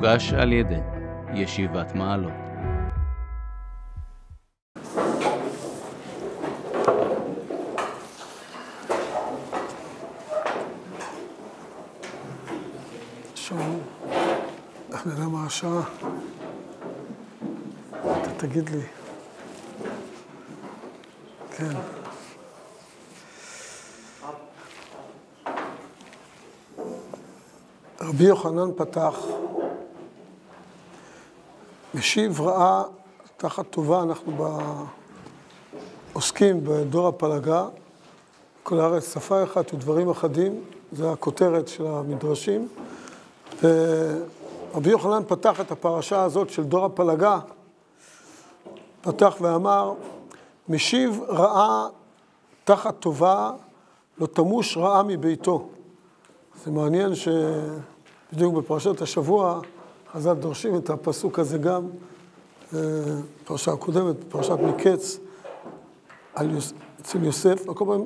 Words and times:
מוגש 0.00 0.32
על 0.32 0.52
ידי 0.52 0.80
ישיבת 1.34 1.94
מעלות. 1.94 2.32
אתה 18.02 18.30
תגיד 18.36 18.68
לי. 18.68 18.82
כן. 21.56 21.76
רבי 28.00 28.24
יוחנן 28.24 28.70
פתח, 28.76 29.16
משיב 32.00 32.40
רעה 32.40 32.82
תחת 33.36 33.70
טובה, 33.70 34.02
אנחנו 34.02 34.32
ב... 34.38 34.58
עוסקים 36.12 36.60
בדור 36.64 37.08
הפלגה, 37.08 37.66
כל 38.62 38.80
הארץ 38.80 39.14
שפה 39.14 39.44
אחת 39.44 39.74
ודברים 39.74 40.10
אחדים, 40.10 40.64
זה 40.92 41.12
הכותרת 41.12 41.68
של 41.68 41.86
המדרשים. 41.86 42.68
ורבי 43.62 44.90
יוחנן 44.90 45.22
פתח 45.28 45.60
את 45.60 45.70
הפרשה 45.70 46.22
הזאת 46.22 46.50
של 46.50 46.64
דור 46.64 46.84
הפלגה, 46.84 47.38
פתח 49.00 49.36
ואמר, 49.40 49.94
משיב 50.68 51.20
רעה 51.28 51.88
תחת 52.64 53.00
טובה, 53.00 53.50
לא 54.18 54.26
תמוש 54.26 54.76
רעה 54.76 55.02
מביתו. 55.02 55.68
זה 56.64 56.70
מעניין 56.70 57.12
שבדיוק 57.14 58.54
בפרשת 58.54 59.02
השבוע 59.02 59.60
חז"ל 60.12 60.34
דורשים 60.34 60.76
את 60.76 60.90
הפסוק 60.90 61.38
הזה 61.38 61.58
גם, 61.58 61.82
פרשה 63.44 63.72
הקודמת, 63.72 64.16
פרשת 64.28 64.56
מקץ, 64.62 65.18
אצל 67.00 67.24
יוסף, 67.24 67.66
כל 67.66 67.84
פעם 67.84 68.02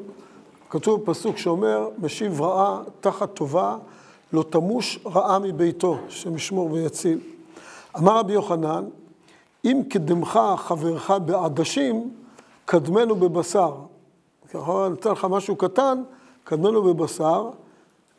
כתוב 0.70 1.00
פסוק 1.04 1.36
שאומר, 1.36 1.88
משיב 1.98 2.42
רעה 2.42 2.82
תחת 3.00 3.34
טובה, 3.34 3.76
לא 4.32 4.44
תמוש 4.50 4.98
רעה 5.06 5.38
מביתו, 5.38 5.98
השם 6.06 6.36
ישמור 6.36 6.72
ויציל. 6.72 7.20
אמר 7.98 8.18
רבי 8.18 8.32
יוחנן, 8.32 8.84
אם 9.64 9.82
קדמך 9.90 10.40
חברך 10.56 11.10
בעדשים, 11.26 12.10
קדמנו 12.64 13.14
בבשר. 13.14 13.72
ככה 14.50 14.88
נתן 14.92 15.10
לך 15.10 15.24
משהו 15.30 15.56
קטן, 15.56 16.02
קדמנו 16.44 16.82
בבשר. 16.82 17.50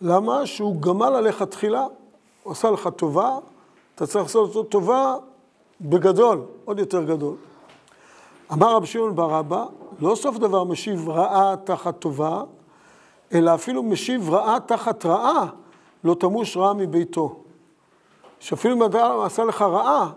למה? 0.01 0.45
שהוא 0.45 0.81
גמל 0.81 1.15
עליך 1.15 1.43
תחילה, 1.43 1.85
הוא 2.43 2.51
עשה 2.51 2.71
לך 2.71 2.89
טובה, 2.95 3.37
אתה 3.95 4.07
צריך 4.07 4.25
לעשות 4.25 4.49
אותו 4.49 4.63
טובה 4.63 5.15
בגדול, 5.81 6.41
עוד 6.65 6.79
יותר 6.79 7.03
גדול. 7.03 7.35
אמר 8.53 8.75
רבי 8.75 8.87
שמעון 8.87 9.15
בר 9.15 9.39
אבא, 9.39 9.65
לא 9.99 10.15
סוף 10.15 10.37
דבר 10.37 10.63
משיב 10.63 11.09
רעה 11.09 11.55
תחת 11.63 11.99
טובה, 11.99 12.43
אלא 13.33 13.53
אפילו 13.53 13.83
משיב 13.83 14.29
רעה 14.29 14.59
תחת 14.59 15.05
רעה, 15.05 15.45
לא 16.03 16.13
תמוש 16.13 16.57
רעה 16.57 16.73
מביתו. 16.73 17.35
שאפילו 18.39 18.75
אם 18.75 18.83
אדם 18.83 19.19
עשה 19.19 19.43
לך 19.43 19.61
רעה, 19.61 20.11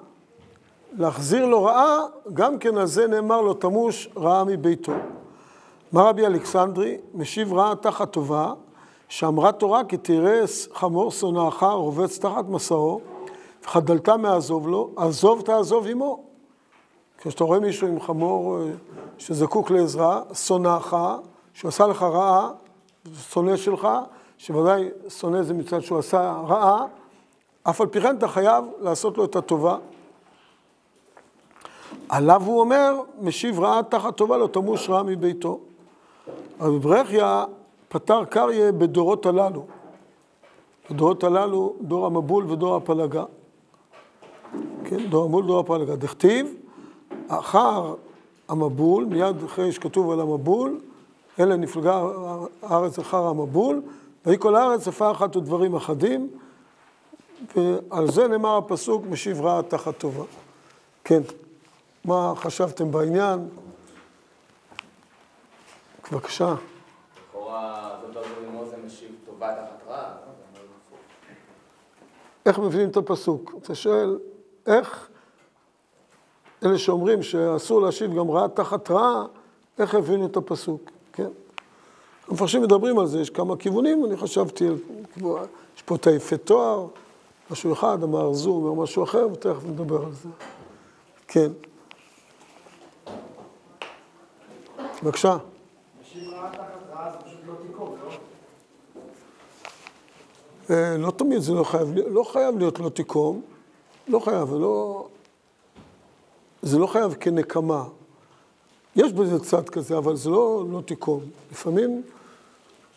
להחזיר 0.93 1.47
לו 1.47 1.65
רעה, 1.65 1.97
גם 2.35 2.59
כן 2.59 2.79
על 2.79 2.87
זה 2.87 3.07
נאמר 3.07 3.41
לו 3.41 3.55
תמוש 3.55 4.09
רעה 4.17 4.45
מביתו. 4.45 4.93
אמר 5.95 6.07
רבי 6.07 6.27
אלכסנדרי, 6.27 6.97
משיב 7.15 7.53
רעה 7.53 7.75
תחת 7.77 8.11
טובה, 8.11 8.53
שאמרה 9.09 9.53
תורה 9.53 9.85
כי 9.85 9.97
תראה 9.97 10.41
חמור 10.75 11.11
שונאך 11.11 11.63
רובץ 11.63 12.19
תחת 12.19 12.45
מסעו, 12.49 13.01
וחדלת 13.69 14.09
מעזוב 14.09 14.69
לו, 14.69 14.91
עזוב 14.97 15.43
תעזוב 15.43 15.87
עמו. 15.87 16.25
כשאתה 17.19 17.45
רואה 17.45 17.61
מישהו 17.61 17.89
עם 17.89 18.01
חמור 18.01 18.59
שזקוק 19.19 19.71
לעזרה, 19.71 20.23
שונאך, 20.35 20.97
שהוא 21.55 21.69
עשה 21.69 21.87
לך 21.87 22.03
רעה, 22.03 22.51
שונא 23.31 23.57
שלך, 23.57 23.89
שוודאי 24.39 24.89
שונא 25.09 25.43
זה 25.43 25.55
מצד 25.55 25.81
שהוא 25.81 25.99
עשה 25.99 26.43
רעה, 26.47 26.87
אף 27.63 27.81
על 27.81 27.87
פי 27.87 28.01
כן 28.01 28.17
אתה 28.17 28.29
חייב 28.29 28.65
לעשות 28.81 29.19
לו 29.19 29.25
את 29.25 29.37
הטובה. 29.37 29.77
עליו 32.09 32.43
הוא 32.45 32.61
אומר, 32.61 32.93
משיב 33.21 33.61
רעה 33.61 33.83
תחת 33.83 34.17
טובה, 34.17 34.37
לא 34.37 34.47
תמוש 34.47 34.91
רעה 34.91 35.03
מביתו. 35.03 35.59
רבי 36.61 36.79
ברכיה 36.79 37.45
פתר 37.89 38.25
קריה 38.25 38.73
בדורות 38.73 39.27
הללו. 39.27 39.65
בדורות 40.91 41.25
הללו, 41.25 41.75
דור 41.81 42.07
המבול 42.07 42.53
ודור 42.53 42.77
הפלגה. 42.77 43.25
כן, 44.85 45.11
דור 45.11 45.25
המבול 45.25 45.45
ודור 45.45 45.61
הפלגה. 45.61 45.97
דכתיב, 45.97 46.55
אחר 47.29 47.95
המבול, 48.49 49.05
מיד 49.05 49.45
אחרי 49.45 49.73
שכתוב 49.73 50.11
על 50.11 50.21
המבול, 50.21 50.81
אלה 51.41 51.57
נפלגה 51.57 52.03
הארץ 52.63 52.99
אחר 52.99 53.27
המבול, 53.27 53.83
ויהי 54.27 54.39
כל 54.39 54.57
הארץ 54.57 54.85
שפה 54.85 55.11
אחת 55.11 55.37
ודברים 55.37 55.75
אחדים, 55.75 56.31
ועל 57.57 58.11
זה 58.11 58.29
נאמר 58.29 58.57
הפסוק, 58.57 59.05
משיב 59.11 59.41
רעה 59.41 59.63
תחת 59.63 59.99
טובה. 59.99 60.25
כן, 61.05 61.21
מה 62.05 62.33
חשבתם 62.37 62.91
בעניין? 62.91 63.49
בבקשה. 66.13 66.55
לכאורה, 67.31 67.91
זאת 68.01 68.15
לא 68.15 68.23
ללמוד 68.43 68.69
זה 68.71 68.77
משיב 68.87 69.11
טובה 69.27 69.55
תחת 69.55 69.89
רעה. 69.89 70.11
איך 72.47 72.59
מבינים 72.59 72.89
את 72.89 72.97
הפסוק? 72.97 73.55
אתה 73.63 73.75
שואל, 73.75 74.19
איך 74.69 75.09
אלה 76.65 76.79
שאומרים 76.79 77.23
שאסור 77.23 77.81
להשיב 77.81 78.15
גם 78.15 78.31
רעה 78.31 78.49
תחת 78.49 78.91
רעה, 78.91 79.25
איך 79.79 79.95
הבינו 79.95 80.27
את 80.27 80.37
הפסוק, 80.37 80.91
כן? 81.13 81.29
המפרשים 82.29 82.63
מדברים 82.63 82.99
על 82.99 83.07
זה, 83.07 83.21
יש 83.21 83.31
כמה 83.31 83.57
כיוונים, 83.57 84.05
אני 84.05 84.17
חשבתי, 84.17 84.65
יש 85.77 85.83
פה 85.85 85.95
את 85.95 86.07
היפה 86.07 86.37
תואר, 86.37 86.87
משהו 87.51 87.73
אחד, 87.73 88.03
אמר 88.03 88.33
זו, 88.33 88.51
אומר 88.51 88.83
משהו 88.83 89.05
אחר, 89.05 89.29
ותכף 89.33 89.65
נדבר 89.67 90.05
על 90.05 90.13
זה. 90.13 90.29
כן. 91.29 91.49
בבקשה. 95.03 95.37
לא 97.47 97.55
לא? 97.77 98.11
אה, 100.71 100.97
לא 100.99 101.11
תמיד 101.11 101.39
זה 101.39 101.53
לא 101.53 101.65
חייב, 101.65 101.89
לא 102.07 102.23
חייב 102.23 102.59
להיות 102.59 102.81
לא 102.81 102.89
תיקום, 102.89 103.43
לא 104.09 104.19
חייב, 104.19 104.55
לא, 104.55 105.07
זה 106.63 106.79
לא 106.79 106.87
חייב 106.87 107.15
כנקמה. 107.15 107.85
יש 108.97 109.13
בזה 109.13 109.45
צד 109.45 109.69
כזה, 109.69 109.99
אבל 109.99 110.17
זה 110.17 110.31
לא, 110.31 110.65
לא 110.73 110.81
תיקום. 110.81 111.21
לפעמים, 111.53 112.03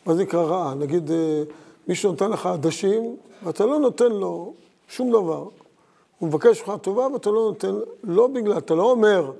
מה 0.06 0.16
זה 0.16 0.22
נקרא 0.24 0.44
רעה? 0.44 0.74
נגיד, 0.74 1.12
אה, 1.12 1.44
מישהו 1.88 2.12
נותן 2.12 2.32
לך 2.32 2.46
עדשים, 2.46 3.16
ואתה 3.44 3.66
לא 3.66 3.80
נותן 3.80 4.12
לו 4.12 4.54
שום 4.88 5.10
דבר. 5.10 5.46
הוא 6.20 6.28
מבקש 6.30 6.62
ממך 6.62 6.82
טובה, 6.82 7.08
ואתה 7.08 7.30
לא 7.30 7.42
נותן, 7.42 7.74
לא 8.04 8.28
בגלל, 8.28 8.58
אתה 8.58 8.76
לא 8.76 8.92
אומר, 8.92 9.32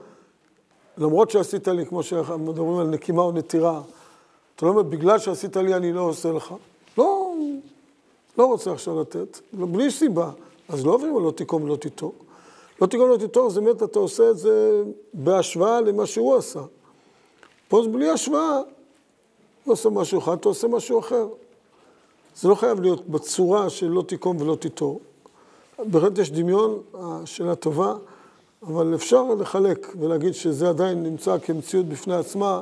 למרות 0.98 1.32
שעשית 1.32 1.68
לי, 1.68 1.86
כמו 1.86 2.04
שמדברים 2.04 2.78
על 2.78 2.88
נקימה 2.88 3.22
או 3.22 3.32
נטירה, 3.32 3.82
אתה 4.56 4.66
לא 4.66 4.72
אומר, 4.72 4.84
בגלל 4.84 5.20
שעשית 5.20 5.58
לי 5.58 5.74
אני 5.74 5.94
לא 5.94 6.02
עושה 6.02 6.32
לך. 6.32 6.54
לא, 6.98 7.34
לא 8.38 8.46
רוצה 8.46 8.72
עכשיו 8.72 9.02
לתת, 9.02 9.40
בלי 9.54 9.92
סיבה. 9.92 10.32
אז 10.72 10.86
לא 10.86 10.92
עוברים 10.92 11.18
על 11.18 11.24
לא 11.24 11.32
תיקום 11.32 11.64
ולא 11.64 11.76
תיטור. 11.76 12.14
לא 12.82 12.88
תיקום 12.88 13.10
ולא 13.10 13.18
תיטור, 13.18 13.50
זה 13.50 13.62
באמת 13.62 13.84
אתה 13.84 14.00
עושה 14.00 14.30
את 14.30 14.38
זה 14.38 14.84
בהשוואה 15.14 15.82
למה 15.82 16.06
שהוא 16.06 16.36
עשה. 16.36 16.62
פה 17.68 17.84
זה 17.84 17.90
בלי 17.90 18.10
השוואה. 18.10 18.62
הוא 19.64 19.74
עושה 19.74 19.90
משהו 19.90 20.20
אחד, 20.20 20.34
אתה 20.34 20.50
עושה 20.50 20.68
משהו 20.68 21.00
אחר. 21.00 21.28
זה 22.36 22.48
לא 22.48 22.56
חייב 22.56 22.82
להיות 22.82 23.08
בצורה 23.10 23.70
של 23.70 23.88
לא 23.88 24.02
תיקום 24.02 24.42
ולא 24.42 24.56
תיטור. 24.56 25.00
בהחלט 25.80 26.18
יש 26.18 26.32
דמיון, 26.32 26.82
השאלה 26.94 27.56
טובה, 27.56 27.94
אבל 28.64 28.96
אפשר 28.96 29.24
לחלק 29.24 29.88
ולהגיד 30.00 30.34
שזה 30.34 30.70
עדיין 30.70 31.04
נמצא 31.04 31.38
כמציאות 31.38 31.86
בפני 31.86 32.16
עצמה, 32.16 32.62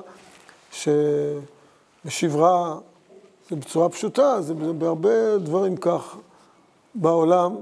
שבשברה 2.06 2.80
זה 3.50 3.56
בצורה 3.56 3.90
פשוטה, 3.90 4.42
זה 4.42 4.54
בהרבה 4.54 5.38
דברים 5.38 5.78
כך 5.78 6.18
בעולם, 6.96 7.56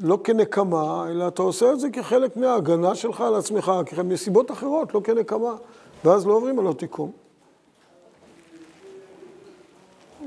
לא 0.00 0.18
כנקמה, 0.24 1.06
אלא 1.10 1.28
אתה 1.28 1.42
עושה 1.42 1.72
את 1.72 1.80
זה 1.80 1.90
כחלק 1.90 2.36
מההגנה 2.36 2.94
שלך 2.94 3.20
על 3.20 3.34
עצמך, 3.34 3.72
מסיבות 4.04 4.50
אחרות, 4.50 4.94
לא 4.94 5.00
כנקמה, 5.04 5.54
ואז 6.04 6.26
לא 6.26 6.32
עוברים 6.32 6.58
על 6.58 6.68
התיקום. 6.68 7.10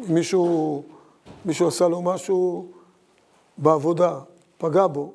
מישהו, 0.08 0.84
מישהו 1.46 1.68
עשה 1.68 1.88
לו 1.88 2.02
משהו 2.02 2.68
בעבודה, 3.58 4.20
פגע 4.58 4.88
בו, 4.88 5.12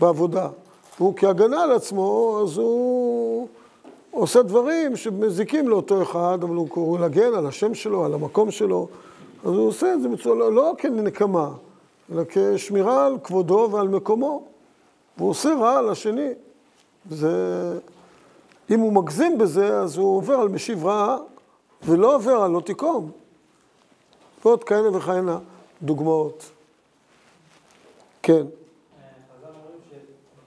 בעבודה. 0.00 0.48
והוא 0.98 1.14
כהגנה 1.16 1.62
על 1.62 1.72
עצמו, 1.72 2.40
אז 2.42 2.58
הוא 2.58 3.48
עושה 4.10 4.42
דברים 4.42 4.96
שמזיקים 4.96 5.68
לאותו 5.68 6.02
אחד, 6.02 6.38
אבל 6.42 6.56
הוא 6.56 6.68
קורא 6.68 6.98
להגן 6.98 7.34
על 7.34 7.46
השם 7.46 7.74
שלו, 7.74 8.04
על 8.04 8.14
המקום 8.14 8.50
שלו, 8.50 8.88
אז 9.44 9.50
הוא 9.50 9.68
עושה 9.68 9.94
את 9.94 10.02
זה 10.02 10.08
בצורה, 10.08 10.36
לא, 10.36 10.52
לא 10.52 10.72
כנקמה, 10.78 11.50
אלא 12.12 12.22
כשמירה 12.28 13.06
על 13.06 13.18
כבודו 13.24 13.68
ועל 13.72 13.88
מקומו. 13.88 14.44
והוא 15.16 15.30
עושה 15.30 15.54
רע 15.60 15.82
לשני. 15.82 16.28
זה... 17.10 17.32
אם 18.70 18.80
הוא 18.80 18.92
מגזים 18.92 19.38
בזה, 19.38 19.80
אז 19.80 19.96
הוא 19.96 20.16
עובר 20.16 20.34
על 20.34 20.48
משיב 20.48 20.86
רע, 20.86 21.16
ולא 21.82 22.14
עובר 22.14 22.32
על 22.32 22.50
לא 22.50 22.60
תיקום. 22.60 23.10
ועוד 24.44 24.64
כהנה 24.64 24.96
וכהנה 24.96 25.38
דוגמאות. 25.82 26.50
כן. 28.22 28.32
חז"ל 28.32 29.46
אומרים 29.46 30.02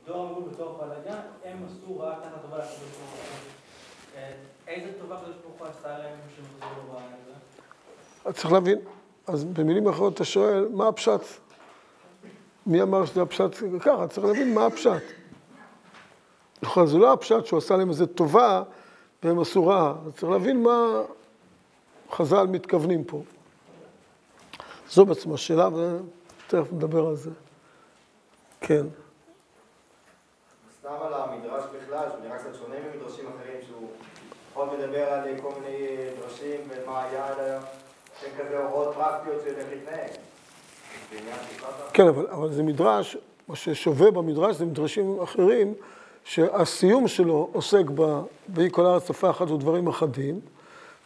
שדור 0.05 0.27
אמרו 0.27 0.41
בתור 0.41 0.77
פלגה, 0.79 1.19
הם 1.45 1.57
עשו 1.65 1.99
רעה 1.99 2.15
תחת 2.19 2.41
טובה 2.41 2.57
לקדוש 2.57 2.77
ברוך 2.79 3.11
הוא. 3.11 4.21
אה? 8.25 8.33
צריך 8.33 8.51
להבין, 8.51 8.79
אז 9.27 9.43
במילים 9.43 9.87
אחרות 9.87 10.13
אתה 10.13 10.25
שואל, 10.25 10.67
מה 10.73 10.87
הפשט? 10.87 11.21
מי 12.65 12.81
אמר 12.81 13.05
שזה 13.05 13.21
הפשט 13.21 13.55
ככה? 13.79 14.07
צריך 14.07 14.27
להבין 14.27 14.53
מה 14.53 14.65
הפשט. 14.65 15.01
נכון, 16.61 16.87
זה 16.87 16.97
לא 16.97 17.13
הפשט 17.13 17.45
שהוא 17.45 17.57
עשה 17.57 17.75
להם 17.75 17.89
איזה 17.89 18.07
טובה 18.07 18.63
והם 19.23 19.39
עשו 19.39 19.67
רעה. 19.67 19.93
צריך 20.15 20.31
להבין 20.31 20.63
מה 20.63 21.01
חז"ל 22.11 22.47
מתכוונים 22.47 23.03
פה. 23.03 23.21
זו 24.89 25.05
בעצם 25.05 25.33
השאלה, 25.33 25.67
ותכף 25.67 26.73
נדבר 26.73 27.07
על 27.07 27.15
זה. 27.15 27.29
כן. 28.61 28.85
סתם 30.79 30.93
על 31.01 31.13
המדרש 31.13 31.63
בכלל, 31.75 32.09
שהוא 32.09 32.25
נראה 32.25 32.37
קצת 32.37 32.55
שונה 32.59 32.75
ממדרשים 32.75 33.25
אחרים, 33.27 33.57
שהוא 33.67 33.87
פחות 34.53 34.69
מדבר 34.79 35.13
על 35.13 35.23
כל 35.41 35.51
מיני 35.59 35.87
דרשים 36.19 36.59
ומה 36.69 37.03
היה 37.03 37.27
כזה 38.37 38.57
הוראות 38.57 38.95
פרקטיות 38.95 39.41
של 39.43 39.55
איך 39.57 39.67
להתנהג. 39.69 39.97
זה 39.99 39.99
עניין 39.99 40.09
של 40.09 40.19
ככה. 40.19 40.19
כן, 41.93 42.07
אבל, 42.07 42.27
אבל 42.27 42.51
זה 42.51 42.63
מדרש, 42.63 43.17
מה 43.47 43.55
ששווה 43.55 44.11
במדרש 44.11 44.55
זה 44.55 44.65
מדרשים 44.65 45.21
אחרים, 45.23 45.73
שהסיום 46.23 47.07
שלו 47.07 47.49
עוסק 47.53 47.85
ב... 47.95 48.21
ויהי 48.49 48.69
כל 48.71 48.85
הארץ 48.85 49.07
שפה 49.07 49.29
אחת 49.29 49.51
ודברים 49.51 49.87
אחדים. 49.87 50.39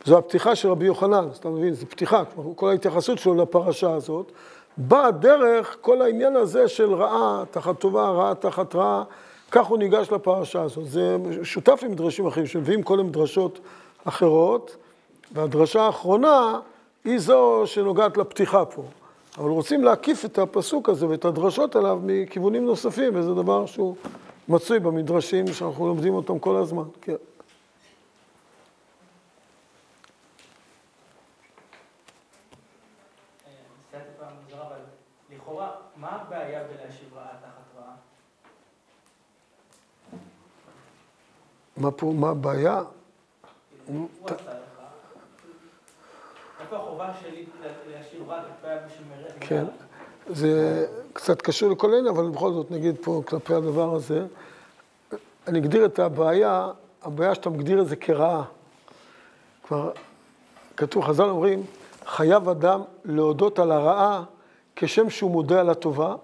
זו 0.05 0.17
הפתיחה 0.17 0.55
של 0.55 0.69
רבי 0.69 0.85
יוחנן, 0.85 1.27
אז 1.31 1.37
אתה 1.37 1.49
מבין, 1.49 1.73
זו 1.73 1.85
פתיחה, 1.89 2.23
כל 2.55 2.69
ההתייחסות 2.69 3.19
שלו 3.19 3.35
לפרשה 3.35 3.93
הזאת, 3.93 4.31
באה 4.77 5.11
דרך 5.11 5.77
כל 5.81 6.01
העניין 6.01 6.35
הזה 6.35 6.67
של 6.67 6.93
רעה 6.93 7.43
תחת 7.51 7.79
טובה, 7.79 8.09
רעה 8.09 8.35
תחת 8.35 8.75
רעה, 8.75 9.03
כך 9.51 9.65
הוא 9.65 9.77
ניגש 9.77 10.11
לפרשה 10.11 10.61
הזאת. 10.61 10.87
זה 10.87 11.17
שותף 11.43 11.79
למדרשים 11.83 12.27
אחרים 12.27 12.47
שמביאים 12.47 12.83
כל 12.83 12.97
מיני 12.97 13.09
מדרשות 13.09 13.59
אחרות, 14.03 14.75
והדרשה 15.31 15.81
האחרונה 15.81 16.59
היא 17.05 17.19
זו 17.19 17.63
שנוגעת 17.65 18.17
לפתיחה 18.17 18.65
פה. 18.65 18.83
אבל 19.37 19.49
רוצים 19.49 19.83
להקיף 19.83 20.25
את 20.25 20.37
הפסוק 20.37 20.89
הזה 20.89 21.07
ואת 21.07 21.25
הדרשות 21.25 21.75
עליו 21.75 21.99
מכיוונים 22.03 22.65
נוספים, 22.65 23.15
וזה 23.15 23.33
דבר 23.33 23.65
שהוא 23.65 23.95
מצוי 24.47 24.79
במדרשים 24.79 25.47
שאנחנו 25.47 25.87
לומדים 25.87 26.13
אותם 26.13 26.39
כל 26.39 26.55
הזמן. 26.55 26.83
כן. 27.01 27.15
מה 36.05 36.11
הבעיה 36.11 36.63
בלהשיב 36.63 37.13
רעה 37.13 37.27
תחת 37.27 37.79
רעה? 37.79 37.95
מה 41.77 41.91
פה, 41.91 42.13
מה 42.19 42.29
הבעיה? 42.29 42.81
הוא 43.85 44.09
עשה 44.25 44.35
לך. 44.35 44.64
כן. 49.39 49.65
זה 50.29 50.85
קצת 51.13 51.41
קשור 51.41 51.71
לכל 51.71 51.93
אלה, 51.93 52.09
אבל 52.09 52.29
בכל 52.29 52.53
זאת 52.53 52.71
נגיד 52.71 52.95
פה 53.01 53.21
כלפי 53.25 53.53
הדבר 53.53 53.95
הזה. 53.95 54.25
אני 55.47 55.59
אגדיר 55.59 55.85
את 55.85 55.99
הבעיה, 55.99 56.69
הבעיה 57.03 57.35
שאתה 57.35 57.49
מגדיר 57.49 57.81
את 57.81 57.87
זה 57.87 57.95
כרעה. 57.95 58.43
כבר 59.67 59.91
כתוב, 60.77 61.03
חז"ל 61.03 61.23
אומרים, 61.23 61.63
חייב 62.05 62.49
אדם 62.49 62.81
להודות 63.05 63.59
על 63.59 63.71
הרעה 63.71 64.23
כשם 64.75 65.09
שהוא 65.09 65.31
מודה 65.31 65.59
על 65.59 65.69
הטובה. 65.69 66.15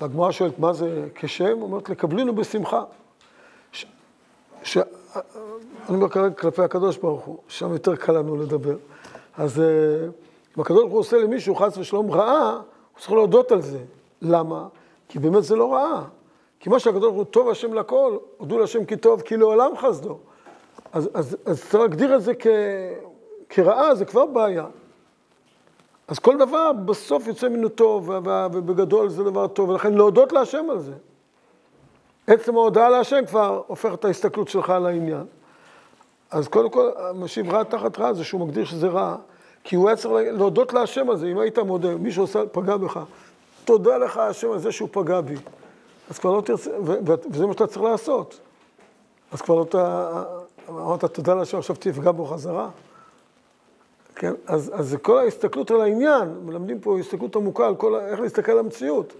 והגמרא 0.00 0.32
שואלת, 0.32 0.58
מה 0.58 0.72
זה 0.72 1.08
כשם? 1.14 1.62
אומרת, 1.62 1.88
לקבלינו 1.88 2.34
בשמחה. 2.34 2.84
ש... 3.72 3.86
ש... 4.62 4.78
אני 5.88 5.96
אומר 5.96 6.08
כרגע 6.08 6.34
כלפי 6.34 6.62
הקדוש 6.62 6.96
ברוך 6.96 7.24
הוא, 7.24 7.38
שם 7.48 7.72
יותר 7.72 7.96
קל 7.96 8.12
לנו 8.12 8.36
לדבר. 8.36 8.76
אז 9.40 9.60
אה, 9.60 9.64
אם 10.56 10.62
הקדוש 10.62 10.80
ברוך 10.80 10.92
הוא 10.92 11.00
עושה 11.00 11.16
למישהו 11.16 11.54
חס 11.54 11.78
ושלום 11.78 12.10
רעה, 12.10 12.52
הוא 12.52 12.98
צריך 12.98 13.12
להודות 13.12 13.52
על 13.52 13.62
זה. 13.62 13.78
למה? 14.22 14.66
כי 15.08 15.18
באמת 15.18 15.44
זה 15.44 15.56
לא 15.56 15.72
רעה. 15.72 16.04
כי 16.60 16.68
מה 16.70 16.78
שהקדוש 16.78 17.02
ברוך 17.02 17.16
הוא 17.16 17.24
טוב 17.24 17.48
השם 17.48 17.74
לכל, 17.74 18.16
הודו 18.38 18.58
להשם 18.58 18.84
כי 18.84 18.96
טוב, 18.96 19.20
כי 19.20 19.36
לעולם 19.36 19.76
חסדו. 19.76 20.18
אז, 20.92 21.10
אז, 21.14 21.36
אז 21.44 21.60
צריך 21.60 21.74
להגדיר 21.74 22.16
את 22.16 22.22
זה 22.22 22.32
כ, 22.38 22.46
כרעה, 23.48 23.94
זה 23.94 24.04
כבר 24.04 24.26
בעיה. 24.26 24.66
אז 26.08 26.18
כל 26.18 26.36
דבר 26.38 26.72
בסוף 26.72 27.26
יוצא 27.26 27.48
ממנו 27.48 27.68
טוב, 27.68 28.10
ובגדול 28.52 29.08
זה 29.08 29.24
דבר 29.24 29.46
טוב, 29.46 29.68
ולכן 29.68 29.94
להודות 29.94 30.32
להשם 30.32 30.70
על 30.70 30.78
זה. 30.78 30.92
עצם 32.26 32.56
ההודעה 32.56 32.88
להשם 32.88 33.26
כבר 33.26 33.62
הופך 33.66 33.94
את 33.94 34.04
ההסתכלות 34.04 34.48
שלך 34.48 34.70
על 34.70 34.86
העניין. 34.86 35.24
אז 36.30 36.48
קודם 36.48 36.70
כל, 36.70 36.90
משיב 37.14 37.50
רע 37.50 37.62
תחת 37.62 37.98
רע 37.98 38.12
זה 38.12 38.24
שהוא 38.24 38.40
מגדיר 38.40 38.64
שזה 38.64 38.88
רע, 38.88 39.16
כי 39.64 39.76
הוא 39.76 39.88
היה 39.88 39.96
צריך 39.96 40.12
להודות 40.32 40.72
להשם 40.72 41.10
על 41.10 41.16
זה, 41.16 41.26
אם 41.26 41.38
היית 41.38 41.58
מודה, 41.58 41.94
מישהו 41.94 42.22
עושה, 42.22 42.46
פגע 42.52 42.76
בך, 42.76 43.00
תודה 43.64 43.98
לך 43.98 44.16
השם 44.16 44.52
על 44.52 44.58
זה 44.58 44.72
שהוא 44.72 44.88
פגע 44.92 45.20
בי. 45.20 45.34
אז 46.10 46.18
כבר 46.18 46.36
לא 46.36 46.40
תרצה, 46.40 46.70
וזה 47.30 47.46
מה 47.46 47.52
שאתה 47.52 47.66
צריך 47.66 47.82
לעשות. 47.82 48.40
אז 49.32 49.42
כבר 49.42 49.54
לא 49.54 49.64
ת... 49.64 49.74
אמרת 50.68 51.04
תודה 51.04 51.34
להשם, 51.34 51.58
עכשיו 51.58 51.76
תפגע 51.76 52.10
בו 52.10 52.26
חזרה. 52.26 52.68
כן, 54.14 54.32
אז, 54.46 54.70
אז 54.74 54.96
כל 55.02 55.18
ההסתכלות 55.18 55.70
על 55.70 55.80
העניין, 55.80 56.34
מלמדים 56.44 56.80
פה 56.80 56.98
הסתכלות 56.98 57.36
עמוקה 57.36 57.66
על 57.66 57.74
כל, 57.74 58.00
איך 58.00 58.20
להסתכל 58.20 58.52
על 58.52 58.58
המציאות. 58.58 59.12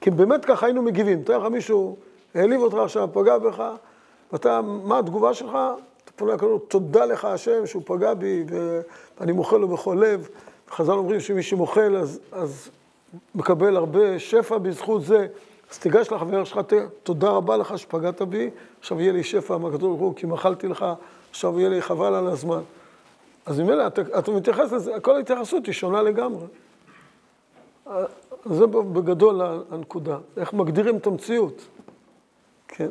כי 0.00 0.10
באמת 0.10 0.44
ככה 0.44 0.66
היינו 0.66 0.82
מגיבים. 0.82 1.22
תאר 1.22 1.38
לך 1.38 1.52
מישהו 1.52 1.96
העליב 2.34 2.60
אותך 2.60 2.76
עכשיו, 2.76 3.08
פגע 3.12 3.38
בך, 3.38 3.62
ואתה, 4.32 4.60
מה 4.62 4.98
התגובה 4.98 5.34
שלך? 5.34 5.58
פונה 6.18 6.34
לקדוש, 6.34 6.60
תודה 6.68 7.04
לך 7.04 7.24
השם 7.24 7.66
שהוא 7.66 7.82
פגע 7.86 8.14
בי, 8.14 8.44
ואני 9.20 9.32
מוחל 9.32 9.56
לו 9.56 9.68
בכל 9.68 9.98
לב. 10.00 10.28
חז"ל 10.70 10.92
אומרים 10.92 11.20
שמי 11.20 11.42
שמוחל 11.42 11.96
אז, 11.96 12.20
אז 12.32 12.70
מקבל 13.34 13.76
הרבה 13.76 14.18
שפע 14.18 14.58
בזכות 14.58 15.04
זה. 15.04 15.26
אז 15.70 15.78
תיגש 15.78 16.12
לחבר 16.12 16.44
שלך, 16.44 16.60
תודה 17.02 17.30
רבה 17.30 17.56
לך 17.56 17.78
שפגעת 17.78 18.22
בי, 18.22 18.50
עכשיו 18.80 19.00
יהיה 19.00 19.12
לי 19.12 19.24
שפע 19.24 19.56
מהקדוש 19.56 19.80
ברוך 19.80 20.00
הוא, 20.00 20.14
כי 20.16 20.26
מחלתי 20.26 20.68
לך, 20.68 20.86
עכשיו 21.30 21.60
יהיה 21.60 21.68
לי 21.68 21.82
חבל 21.82 22.14
על 22.14 22.26
הזמן. 22.26 22.60
אז 23.46 23.60
ממילא 23.60 23.86
אתה, 23.86 24.02
אתה 24.18 24.30
מתייחס 24.30 24.72
לזה, 24.72 25.00
כל 25.02 25.16
ההתייחסות 25.16 25.66
היא 25.66 25.74
שונה 25.74 26.02
לגמרי. 26.02 26.46
זה 28.44 28.66
בגדול 28.66 29.40
הנקודה, 29.70 30.18
איך 30.36 30.52
מגדירים 30.52 30.96
את 30.96 31.06
המציאות. 31.06 31.62
כן. 32.68 32.88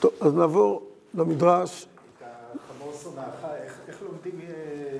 טוב, 0.00 0.10
אז 0.20 0.34
נעבור 0.34 0.82
למדרש. 1.14 1.86
את 2.22 2.26
החמור 2.70 2.92
שונאך, 3.02 3.44
איך, 3.62 3.78
איך 3.88 4.02
לומדים 4.02 4.40
אה, 4.40 4.98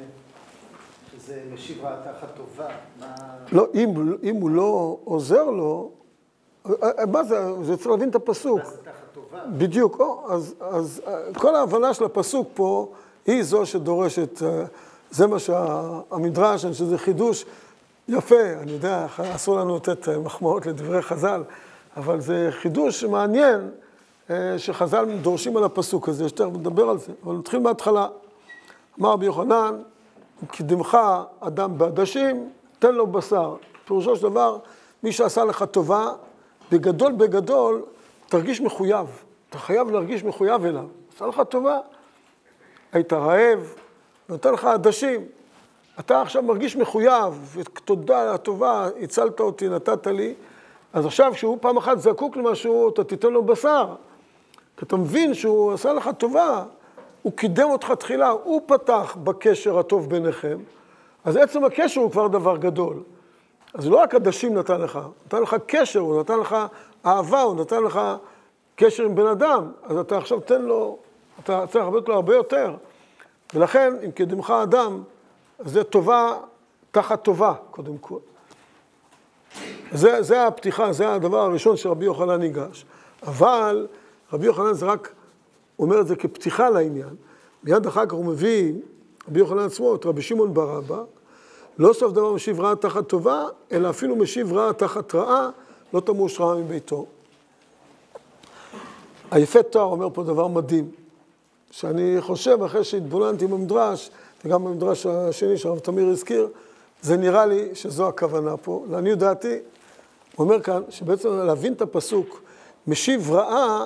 שזה 1.16 1.42
משיב 1.54 1.84
רעה 1.84 1.96
תחת 2.04 2.28
טובה? 2.36 2.68
מה... 3.00 3.14
לא, 3.52 3.66
אם, 3.74 4.14
אם 4.22 4.36
הוא 4.36 4.50
לא 4.50 4.96
עוזר 5.04 5.44
לו, 5.44 5.90
מה 7.12 7.24
זה, 7.24 7.62
זה 7.62 7.76
צריך 7.76 7.86
להבין 7.86 8.08
את 8.08 8.14
הפסוק. 8.14 8.58
מה 8.58 8.70
זה 8.70 8.76
תחת 8.76 9.14
טובה? 9.14 9.38
בדיוק, 9.58 10.00
או, 10.00 10.26
אז, 10.32 10.54
אז 10.60 11.02
כל 11.36 11.54
ההבנה 11.54 11.94
של 11.94 12.04
הפסוק 12.04 12.48
פה 12.54 12.92
היא 13.26 13.42
זו 13.42 13.66
שדורשת, 13.66 14.42
זה 15.10 15.26
מה 15.26 15.38
שהמדרש, 15.38 16.64
אני 16.64 16.72
חושב 16.72 16.84
שזה 16.84 16.98
חידוש 16.98 17.44
יפה, 18.08 18.52
אני 18.62 18.72
יודע, 18.72 19.06
אסור 19.34 19.56
לנו 19.56 19.76
לתת 19.76 20.08
מחמאות 20.08 20.66
לדברי 20.66 21.02
חז"ל, 21.02 21.42
אבל 21.96 22.20
זה 22.20 22.48
חידוש 22.50 23.04
מעניין 23.04 23.70
שחז"ל 24.56 25.06
דורשים 25.22 25.56
על 25.56 25.64
הפסוק 25.64 26.08
הזה, 26.08 26.28
שתכף 26.28 26.46
נדבר 26.46 26.88
על 26.88 26.98
זה, 26.98 27.12
אבל 27.24 27.34
נתחיל 27.34 27.60
מההתחלה. 27.60 28.08
אמר 29.00 29.10
רבי 29.10 29.26
יוחנן, 29.26 29.82
קידמך 30.50 30.98
אדם 31.40 31.78
בעדשים, 31.78 32.50
תן 32.78 32.94
לו 32.94 33.06
בשר. 33.06 33.56
פירושו 33.84 34.16
של 34.16 34.22
דבר, 34.22 34.58
מי 35.02 35.12
שעשה 35.12 35.44
לך 35.44 35.62
טובה, 35.62 36.12
בגדול 36.72 37.12
בגדול, 37.12 37.82
תרגיש 38.28 38.60
מחויב. 38.60 39.06
אתה 39.50 39.58
חייב 39.58 39.90
להרגיש 39.90 40.24
מחויב 40.24 40.64
אליו. 40.64 40.84
עשה 41.16 41.26
לך 41.26 41.42
טובה, 41.48 41.78
היית 42.92 43.12
רעב, 43.12 43.74
נותן 44.28 44.52
לך 44.52 44.64
עדשים. 44.64 45.20
אתה 46.00 46.22
עכשיו 46.22 46.42
מרגיש 46.42 46.76
מחויב, 46.76 47.54
ותודה 47.54 48.22
על 48.22 48.28
הטובה, 48.28 48.88
הצלת 49.00 49.40
אותי, 49.40 49.68
נתת 49.68 50.06
לי. 50.06 50.34
אז 50.92 51.06
עכשיו, 51.06 51.32
כשהוא 51.34 51.58
פעם 51.60 51.76
אחת 51.76 51.98
זקוק 51.98 52.36
למשהו, 52.36 52.88
אתה 52.88 53.04
תיתן 53.04 53.32
לו 53.32 53.42
בשר. 53.42 53.94
כי 54.78 54.84
אתה 54.84 54.96
מבין 54.96 55.34
שהוא 55.34 55.72
עשה 55.72 55.92
לך 55.92 56.10
טובה, 56.18 56.64
הוא 57.22 57.32
קידם 57.32 57.70
אותך 57.70 57.90
תחילה, 57.90 58.28
הוא 58.28 58.62
פתח 58.66 59.16
בקשר 59.24 59.78
הטוב 59.78 60.10
ביניכם, 60.10 60.58
אז 61.24 61.36
עצם 61.36 61.64
הקשר 61.64 62.00
הוא 62.00 62.10
כבר 62.10 62.28
דבר 62.28 62.56
גדול. 62.56 63.02
אז 63.74 63.86
לא 63.86 63.96
רק 63.96 64.14
עדשים 64.14 64.54
נתן 64.54 64.80
לך, 64.80 64.96
הוא 64.96 65.12
נתן 65.26 65.42
לך 65.42 65.56
קשר, 65.66 66.00
הוא 66.00 66.20
נתן 66.20 66.38
לך 66.38 66.56
אהבה, 67.06 67.42
הוא 67.42 67.60
נתן 67.60 67.82
לך 67.82 68.00
קשר 68.76 69.02
עם 69.02 69.14
בן 69.14 69.26
אדם, 69.26 69.72
אז 69.82 69.96
אתה 69.96 70.18
עכשיו 70.18 70.40
תן 70.40 70.62
לו, 70.62 70.98
אתה 71.44 71.66
צריך 71.66 71.84
לתת 71.94 72.08
לו 72.08 72.14
הרבה 72.14 72.34
יותר. 72.34 72.74
ולכן, 73.54 73.94
אם 74.04 74.10
קדמך 74.10 74.50
אדם, 74.62 75.02
אז 75.58 75.72
זה 75.72 75.84
טובה 75.84 76.38
תחת 76.90 77.22
טובה, 77.22 77.54
קודם 77.70 77.98
כל. 77.98 78.18
זה, 79.92 80.22
זה 80.22 80.46
הפתיחה, 80.46 80.92
זה 80.92 81.14
הדבר 81.14 81.38
הראשון 81.38 81.76
שרבי 81.76 82.04
יוחנן 82.04 82.40
ניגש. 82.40 82.84
אבל 83.26 83.86
רבי 84.32 84.46
יוחנן 84.46 84.72
זה 84.72 84.86
רק 84.86 85.12
אומר 85.78 86.00
את 86.00 86.06
זה 86.06 86.16
כפתיחה 86.16 86.70
לעניין. 86.70 87.14
מיד 87.64 87.86
אחר 87.86 88.06
כך 88.06 88.12
הוא 88.12 88.24
מביא, 88.24 88.72
רבי 89.28 89.38
יוחנן 89.38 89.58
עצמו, 89.58 89.94
את 89.94 90.06
רבי 90.06 90.22
שמעון 90.22 90.54
בר 90.54 90.78
אבא, 90.78 91.02
לא 91.78 91.92
סוף 91.92 92.12
דבר 92.12 92.32
משיב 92.32 92.60
רעה 92.60 92.76
תחת 92.76 93.08
טובה, 93.08 93.44
אלא 93.72 93.90
אפילו 93.90 94.16
משיב 94.16 94.52
רעה 94.52 94.72
תחת 94.72 95.14
רעה, 95.14 95.50
לא 95.94 96.00
תמוש 96.00 96.40
רעה 96.40 96.56
מביתו. 96.56 97.06
היפה 99.30 99.62
תואר 99.62 99.84
אומר 99.84 100.08
פה 100.14 100.22
דבר 100.22 100.46
מדהים, 100.46 100.90
שאני 101.70 102.16
חושב, 102.20 102.62
אחרי 102.62 102.84
שהתבוננתי 102.84 103.46
במדרש, 103.46 104.10
וגם 104.44 104.64
במדרש 104.64 105.06
השני 105.06 105.56
שהרב 105.56 105.78
תמיר 105.78 106.08
הזכיר, 106.08 106.48
זה 107.02 107.16
נראה 107.16 107.46
לי 107.46 107.74
שזו 107.74 108.08
הכוונה 108.08 108.56
פה. 108.56 108.84
לעניות 108.90 109.18
דעתי, 109.18 109.58
הוא 110.36 110.44
אומר 110.44 110.60
כאן, 110.60 110.82
שבעצם 110.88 111.28
להבין 111.28 111.72
את 111.72 111.82
הפסוק, 111.82 112.40
משיב 112.86 113.30
רעה 113.30 113.84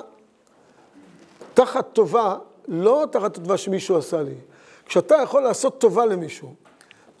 תחת 1.53 1.93
טובה, 1.93 2.35
לא 2.67 3.05
תחת 3.11 3.33
טובה 3.33 3.57
שמישהו 3.57 3.97
עשה 3.97 4.21
לי. 4.21 4.35
כשאתה 4.85 5.15
יכול 5.23 5.41
לעשות 5.41 5.79
טובה 5.79 6.05
למישהו, 6.05 6.53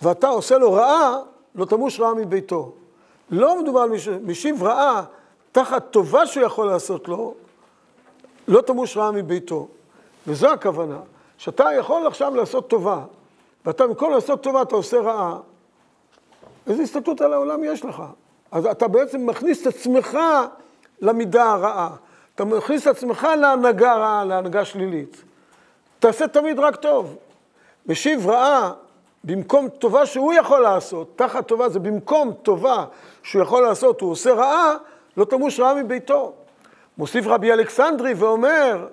ואתה 0.01 0.27
עושה 0.27 0.57
לו 0.57 0.73
רעה, 0.73 1.17
לא 1.55 1.65
תמוש 1.65 1.99
רעה 1.99 2.13
מביתו. 2.13 2.71
לא 3.29 3.61
מדובר 3.61 3.79
על 3.79 3.89
מישהו, 3.89 4.13
משיב 4.23 4.63
רעה 4.63 5.03
תחת 5.51 5.91
טובה 5.91 6.27
שהוא 6.27 6.43
יכול 6.43 6.67
לעשות 6.67 7.07
לו, 7.07 7.33
לא 8.47 8.61
תמוש 8.61 8.97
רעה 8.97 9.11
מביתו. 9.11 9.67
וזו 10.27 10.49
הכוונה, 10.49 10.99
שאתה 11.37 11.65
יכול 11.79 12.07
עכשיו 12.07 12.35
לעשות 12.35 12.69
טובה, 12.69 13.01
ואתה 13.65 13.87
במקום 13.87 14.11
לעשות 14.11 14.43
טובה 14.43 14.61
אתה 14.61 14.75
עושה 14.75 14.99
רעה, 14.99 15.37
איזה 16.67 16.83
הסתכלות 16.83 17.21
על 17.21 17.33
העולם 17.33 17.63
יש 17.63 17.85
לך? 17.85 18.03
אז 18.51 18.65
אתה 18.65 18.87
בעצם 18.87 19.25
מכניס 19.25 19.61
את 19.61 19.67
עצמך 19.67 20.17
למידה 21.01 21.51
הרעה. 21.51 21.95
אתה 22.35 22.45
מכניס 22.45 22.81
את 22.81 22.87
עצמך 22.87 23.27
להנהגה 23.41 23.95
רעה, 23.95 24.25
להנהגה 24.25 24.65
שלילית. 24.65 25.23
תעשה 25.99 26.27
תמיד 26.27 26.59
רק 26.59 26.75
טוב. 26.75 27.17
משיב 27.85 28.29
רעה 28.29 28.71
במקום 29.23 29.69
טובה 29.69 30.05
שהוא 30.05 30.33
יכול 30.33 30.59
לעשות, 30.59 31.07
תחת 31.15 31.47
טובה 31.47 31.69
זה 31.69 31.79
במקום 31.79 32.33
טובה 32.33 32.85
שהוא 33.23 33.41
יכול 33.41 33.63
לעשות, 33.63 34.01
הוא 34.01 34.11
עושה 34.11 34.33
רעה, 34.33 34.75
לא 35.17 35.25
תמוש 35.25 35.59
רעה 35.59 35.73
מביתו. 35.83 36.33
מוסיף 36.97 37.27
רבי 37.27 37.53
אלכסנדרי 37.53 38.13
ואומר, 38.13 38.87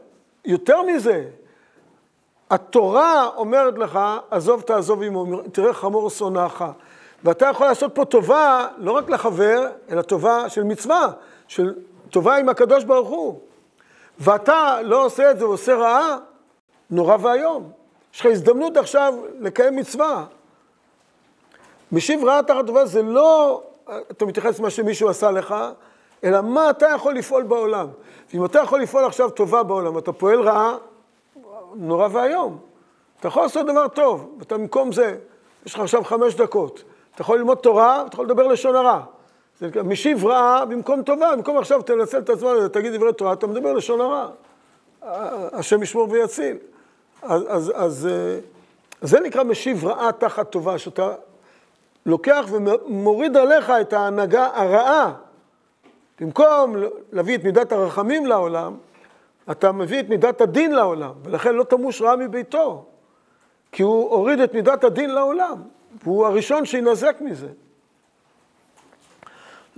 יותר 0.44 0.82
מזה, 0.82 1.25
התורה 2.50 3.26
אומרת 3.37 3.78
לך, 3.78 3.99
עזוב 4.30 4.61
תעזוב 4.61 5.02
עמו, 5.02 5.42
תראה 5.52 5.73
חמור 5.73 6.11
שונאך. 6.11 6.64
ואתה 7.25 7.47
יכול 7.47 7.66
לעשות 7.66 7.94
פה 7.94 8.04
טובה, 8.04 8.68
לא 8.78 8.92
רק 8.92 9.11
לחבר, 9.11 9.66
אלא 9.90 10.02
טובה 10.02 10.49
של 10.49 10.64
מצווה, 10.64 11.06
של 11.49 11.75
טובה 12.11 12.37
עם 12.37 12.49
הקדוש 12.49 12.85
ברוך 12.85 13.09
הוא. 13.09 13.40
ואתה 14.19 14.83
לא 14.83 15.05
עושה 15.05 15.31
את 15.31 15.38
זה 15.38 15.47
ועושה 15.47 15.75
רעה, 15.75 16.17
נורא 16.90 17.17
ואיום. 17.21 17.71
יש 18.14 18.21
לך 18.21 18.26
הזדמנות 18.26 18.76
עכשיו 18.76 19.14
לקיים 19.40 19.76
מצווה. 19.76 20.25
משיב 21.93 22.25
רעה 22.25 22.43
תחת 22.43 22.67
טובה 22.67 22.87
זה 22.87 23.02
לא, 23.02 23.62
אתה 24.11 24.25
מתייחס 24.25 24.59
למה 24.59 24.71
שמישהו 24.71 25.09
עשה 25.09 25.31
לך, 25.31 25.55
אלא 26.25 26.40
מה 26.40 26.71
אתה 26.71 26.87
יכול 26.95 27.14
לפעול 27.14 27.43
בעולם. 27.43 27.87
ואם 28.33 28.45
אתה 28.45 28.59
יכול 28.59 28.81
לפעול 28.81 29.05
עכשיו 29.05 29.31
טובה 29.31 29.62
בעולם, 29.62 29.99
אתה 29.99 30.12
פועל 30.12 30.40
רעה, 30.40 30.76
נורא 31.75 32.09
ואיום. 32.12 32.59
אתה 33.21 33.29
יכול 33.29 33.43
לעשות 33.43 33.67
דבר 33.67 33.88
טוב, 33.88 34.35
ואתה 34.38 34.59
במקום 34.59 34.93
זה, 34.93 35.17
יש 35.67 35.75
לך 35.75 35.81
עכשיו 35.81 36.05
חמש 36.05 36.35
דקות. 36.35 36.83
אתה 37.14 37.23
יכול 37.23 37.38
ללמוד 37.38 37.59
תורה, 37.59 38.02
אתה 38.07 38.14
יכול 38.14 38.25
לדבר 38.25 38.47
לשון 38.47 38.76
הרע. 38.76 39.00
זה 39.61 39.83
משיב 39.83 40.26
רעה 40.26 40.64
במקום 40.64 41.02
טובה, 41.02 41.37
במקום 41.37 41.59
עכשיו 41.59 41.83
תנצל 41.83 42.19
את 42.19 42.31
הזמן 42.31 42.50
הזה, 42.50 42.69
תגיד 42.69 42.95
דברי 42.95 43.12
תורה, 43.12 43.33
אתה 43.33 43.47
מדבר 43.47 43.73
לשון 43.73 44.00
הרע. 44.00 44.29
השם 45.52 45.83
ישמור 45.83 46.11
ויציל. 46.11 46.57
אז, 47.23 47.43
אז, 47.49 47.73
אז 47.75 48.09
זה 49.00 49.21
נקרא 49.21 49.43
משיב 49.43 49.85
רעה 49.85 50.12
תחת 50.12 50.50
טובה, 50.50 50.79
שאתה 50.79 51.12
לוקח 52.07 52.47
ומוריד 52.50 53.37
עליך 53.37 53.71
את 53.81 53.93
ההנהגה 53.93 54.49
הרעה. 54.55 55.12
במקום 56.21 56.76
להביא 57.12 57.37
את 57.37 57.45
מידת 57.45 57.73
הרחמים 57.73 58.26
לעולם, 58.26 58.76
אתה 59.50 59.73
מביא 59.73 60.00
את 60.00 60.09
מידת 60.09 60.40
הדין 60.40 60.73
לעולם, 60.73 61.12
ולכן 61.23 61.55
לא 61.55 61.64
תמוש 61.64 62.02
רעה 62.02 62.17
מביתו, 62.17 62.85
כי 63.73 63.83
הוא 63.83 64.11
הוריד 64.11 64.40
את 64.40 64.55
מידת 64.55 64.85
הדין 64.85 65.11
לעולם, 65.11 65.62
והוא 66.05 66.26
הראשון 66.26 66.64
שינזק 66.64 67.17
מזה. 67.21 67.49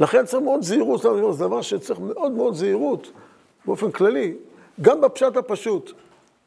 לכן 0.02 0.26
צריך 0.26 0.42
מאוד 0.42 0.62
זהירות, 0.62 1.02
זה 1.02 1.44
דבר 1.44 1.62
שצריך 1.62 2.00
מאוד 2.00 2.32
מאוד 2.32 2.54
זהירות 2.54 3.10
באופן 3.64 3.90
כללי, 3.90 4.34
גם 4.80 5.00
בפשט 5.00 5.36
הפשוט. 5.36 5.92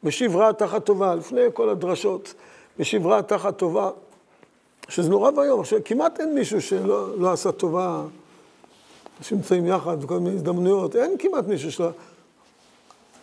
משיב 0.02 0.36
רע 0.36 0.52
תחת 0.52 0.84
טובה, 0.84 1.14
לפני 1.14 1.40
כל 1.54 1.68
הדרשות, 1.68 2.34
משיב 2.78 3.06
רע 3.06 3.22
תחת 3.22 3.56
טובה, 3.56 3.90
שזה 4.88 5.10
נורא 5.10 5.30
ואיום. 5.36 5.60
עכשיו, 5.60 5.78
כמעט 5.84 6.20
אין 6.20 6.34
מישהו 6.34 6.62
שלא 6.62 7.18
לא 7.18 7.32
עשה 7.32 7.52
טובה, 7.52 8.02
אנשים 9.18 9.38
נמצאים 9.38 9.66
יחד 9.66 10.04
בכל 10.04 10.18
מיני 10.18 10.36
הזדמנויות, 10.36 10.96
אין 10.96 11.16
כמעט 11.18 11.46
מישהו 11.46 11.72
שלא... 11.72 11.88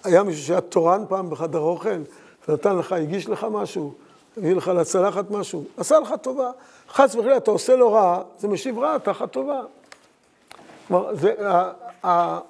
היה 0.03 0.23
מישהו 0.23 0.43
שהיה 0.43 0.61
תורן 0.61 1.03
פעם 1.09 1.29
בחדר 1.29 1.59
אוכל, 1.59 1.89
ונתן 2.47 2.77
לך, 2.77 2.91
הגיש 2.91 3.29
לך 3.29 3.47
משהו, 3.51 3.93
הביא 4.37 4.55
לך 4.55 4.67
לצלחת 4.67 5.31
משהו, 5.31 5.63
עשה 5.77 5.99
לך 5.99 6.13
טובה. 6.21 6.51
חס 6.89 7.15
וחלילה, 7.15 7.37
אתה 7.37 7.51
עושה 7.51 7.75
לו 7.75 7.91
רע, 7.91 8.21
זה 8.39 8.47
משיב 8.47 8.79
רע 8.79 8.97
תחת 8.97 9.31
טובה. 9.31 9.61
כלומר, 10.93 11.71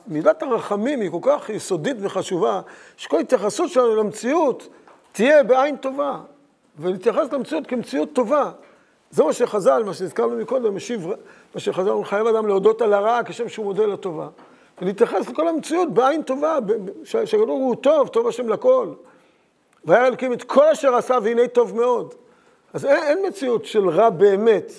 מידת 0.07 0.43
הרחמים 0.43 1.01
היא 1.01 1.11
כל 1.11 1.19
כך 1.21 1.49
יסודית 1.49 1.97
וחשובה, 1.99 2.61
שכל 2.97 3.19
התייחסות 3.19 3.69
שלנו 3.69 3.95
למציאות 3.95 4.67
תהיה 5.11 5.43
בעין 5.43 5.77
טובה, 5.77 6.19
ולהתייחס 6.79 7.33
למציאות 7.33 7.67
כמציאות 7.67 8.13
טובה. 8.13 8.51
זה 9.11 9.23
מה 9.23 9.33
שחז"ל, 9.33 9.83
מה 9.85 9.93
שהזכרנו 9.93 10.37
מקודם, 10.37 10.75
משיב, 10.75 11.07
מה 11.55 11.59
שחז"ל, 11.59 11.89
הוא 11.89 12.05
חייב 12.05 12.27
אדם 12.27 12.47
להודות 12.47 12.81
על 12.81 12.93
הרעה 12.93 13.23
כשם 13.23 13.49
שהוא 13.49 13.65
מודה 13.65 13.85
לטובה. 13.85 14.27
ולהתייחס 14.81 15.29
לכל 15.29 15.47
המציאות 15.47 15.93
בעין 15.93 16.21
טובה, 16.21 16.57
שהגדול 17.03 17.49
הוא 17.49 17.75
טוב, 17.75 18.07
טוב 18.07 18.27
השם 18.27 18.49
לכל. 18.49 18.87
והיה 19.85 20.07
אלוקים 20.07 20.33
את 20.33 20.43
כל 20.43 20.65
אשר 20.65 20.95
עשה 20.95 21.17
והנה 21.23 21.47
טוב 21.47 21.75
מאוד. 21.75 22.13
אז 22.73 22.85
אין, 22.85 23.03
אין 23.03 23.27
מציאות 23.27 23.65
של 23.65 23.89
רע 23.89 24.09
באמת. 24.09 24.71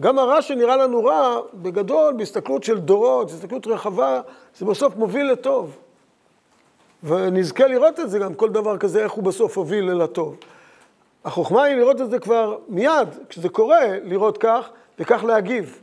גם 0.00 0.18
הרע 0.18 0.42
שנראה 0.42 0.76
לנו 0.76 1.04
רע, 1.04 1.40
בגדול, 1.54 2.14
בהסתכלות 2.14 2.64
של 2.64 2.78
דורות, 2.78 3.30
בהסתכלות 3.30 3.66
רחבה, 3.66 4.20
זה 4.56 4.66
בסוף 4.66 4.96
מוביל 4.96 5.32
לטוב. 5.32 5.76
ונזכה 7.04 7.66
לראות 7.66 8.00
את 8.00 8.10
זה 8.10 8.18
גם, 8.18 8.34
כל 8.34 8.50
דבר 8.50 8.78
כזה, 8.78 9.02
איך 9.02 9.12
הוא 9.12 9.24
בסוף 9.24 9.58
הוביל 9.58 9.90
אל 9.90 10.00
הטוב. 10.00 10.36
החוכמה 11.24 11.62
היא 11.62 11.76
לראות 11.76 12.00
את 12.00 12.10
זה 12.10 12.18
כבר 12.18 12.58
מיד, 12.68 13.08
כשזה 13.28 13.48
קורה, 13.48 13.80
לראות 14.02 14.38
כך, 14.38 14.68
וכך 14.98 15.24
להגיב. 15.24 15.78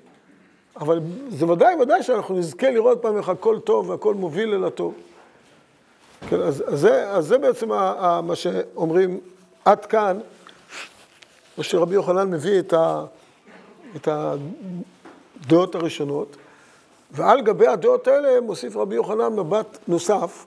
אבל 0.75 0.99
זה 1.29 1.45
ודאי, 1.45 1.75
ודאי 1.75 2.03
שאנחנו 2.03 2.35
נזכה 2.35 2.69
לראות 2.69 3.01
פעם 3.01 3.17
איך 3.17 3.29
הכל 3.29 3.59
טוב 3.59 3.89
והכל 3.89 4.13
מוביל 4.13 4.53
אל 4.53 4.63
הטוב. 4.63 4.93
כן, 6.29 6.41
אז, 6.41 6.63
אז, 6.67 6.79
זה, 6.79 7.09
אז 7.09 7.25
זה 7.25 7.37
בעצם 7.37 7.71
ה, 7.71 7.75
ה, 7.77 8.21
מה 8.21 8.35
שאומרים 8.35 9.19
עד 9.65 9.85
כאן, 9.85 10.19
מה 11.57 11.63
שרבי 11.63 11.95
יוחנן 11.95 12.31
מביא 12.31 12.59
את 12.59 12.73
ה... 12.73 13.05
את 13.95 14.07
הדעות 15.45 15.75
הראשונות, 15.75 16.37
ועל 17.11 17.41
גבי 17.41 17.67
הדעות 17.67 18.07
האלה 18.07 18.41
מוסיף 18.41 18.75
רבי 18.75 18.95
יוחנן 18.95 19.35
מבט 19.35 19.77
נוסף, 19.87 20.45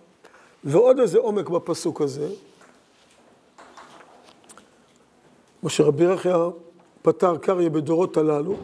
ועוד 0.64 1.00
איזה 1.00 1.18
עומק 1.18 1.48
בפסוק 1.48 2.00
הזה. 2.00 2.28
מה 5.62 5.70
שרבי 5.70 6.06
רחיה 6.06 6.46
פתר 7.02 7.36
קריה 7.36 7.70
בדורות 7.70 8.16
הללו, 8.16 8.54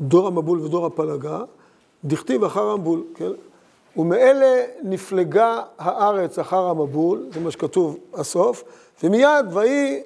דור 0.00 0.26
המבול 0.26 0.60
ודור 0.60 0.86
הפלגה, 0.86 1.40
דכתיב 2.04 2.44
אחר 2.44 2.70
המבול, 2.70 3.04
כן? 3.14 3.30
ומאלה 3.96 4.64
נפלגה 4.82 5.62
הארץ 5.78 6.38
אחר 6.38 6.66
המבול, 6.66 7.26
זה 7.32 7.40
מה 7.40 7.50
שכתוב 7.50 7.98
הסוף, 8.14 8.64
ומיד 9.02 9.46
ויהי 9.52 10.02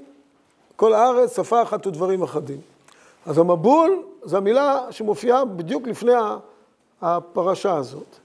כל 0.77 0.93
הארץ 0.93 1.37
שפה 1.37 1.63
אחת 1.63 1.87
ודברים 1.87 2.23
אחדים. 2.23 2.61
אז 3.29 3.39
המבול 3.39 4.03
זו 4.25 4.37
המילה 4.37 4.87
שמופיעה 4.91 5.45
בדיוק 5.45 5.87
לפני 5.87 6.13
הפרשה 7.03 7.77
הזאת. 7.77 8.17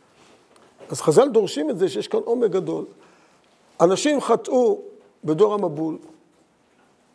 אז 0.90 1.02
חז"ל 1.02 1.30
דורשים 1.30 1.70
את 1.70 1.80
זה 1.80 1.90
שיש 1.90 2.08
כאן 2.08 2.20
עומק 2.26 2.52
גדול. 2.52 2.86
אנשים 3.82 4.22
חטאו 4.22 4.80
בדור 5.24 5.54
המבול, 5.54 5.98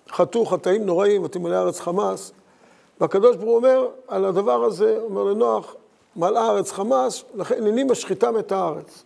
חטאו 0.09 0.47
חטאים 0.47 0.87
נוראים, 0.87 1.25
ותמלא 1.25 1.55
הארץ 1.55 1.81
חמס. 1.81 2.33
והקדוש 3.01 3.37
ברוך 3.37 3.49
הוא 3.49 3.57
אומר 3.57 3.89
על 4.09 4.25
הדבר 4.25 4.65
הזה, 4.65 4.99
אומר 5.01 5.25
לנוח, 5.25 5.75
מלאה 6.17 6.43
הארץ 6.43 6.73
חמס, 6.73 7.25
לכן 7.35 7.55
הנני 7.55 7.85
משחיתם 7.85 8.39
את 8.39 8.53
הארץ. 8.53 9.05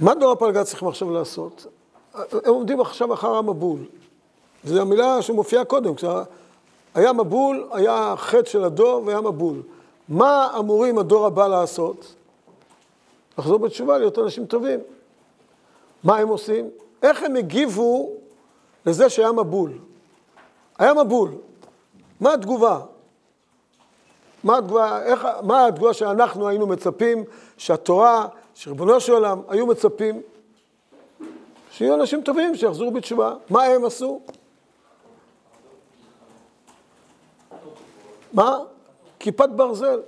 מה 0.00 0.14
דור 0.14 0.32
הפלגה 0.32 0.64
צריכים 0.64 0.88
עכשיו 0.88 1.10
לעשות? 1.10 1.66
הם 2.14 2.54
עומדים 2.54 2.80
עכשיו 2.80 3.14
אחר 3.14 3.34
המבול. 3.34 3.78
זו 4.64 4.80
המילה 4.80 5.22
שמופיעה 5.22 5.64
קודם, 5.64 5.94
היה 6.94 7.12
מבול, 7.12 7.68
היה 7.72 8.14
חטא 8.16 8.50
של 8.50 8.64
הדור 8.64 9.02
והיה 9.06 9.20
מבול. 9.20 9.62
מה 10.08 10.48
אמורים 10.58 10.98
הדור 10.98 11.26
הבא 11.26 11.46
לעשות? 11.46 12.14
לחזור 13.38 13.58
בתשובה, 13.58 13.98
להיות 13.98 14.18
אנשים 14.18 14.46
טובים. 14.46 14.80
מה 16.04 16.16
הם 16.16 16.28
עושים? 16.28 16.70
איך 17.02 17.22
הם 17.22 17.36
הגיבו 17.36 18.10
לזה 18.86 19.10
שהיה 19.10 19.32
מבול? 19.32 19.72
היה 20.78 20.94
מבול. 20.94 21.30
מה 22.20 22.32
התגובה? 22.32 22.80
מה 24.44 24.58
התגובה, 24.58 25.02
איך, 25.02 25.26
מה 25.42 25.66
התגובה 25.66 25.92
שאנחנו 25.92 26.48
היינו 26.48 26.66
מצפים, 26.66 27.24
שהתורה, 27.56 28.26
שריבונו 28.54 29.00
של 29.00 29.12
עולם, 29.12 29.40
היו 29.48 29.66
מצפים? 29.66 30.22
שיהיו 31.70 31.94
אנשים 31.94 32.22
טובים, 32.22 32.56
שיחזרו 32.56 32.90
בתשובה. 32.90 33.34
מה 33.50 33.64
הם 33.64 33.84
עשו? 33.84 34.20
מה? 38.32 38.58
כיפת 39.18 39.48
ברזל. 39.48 40.00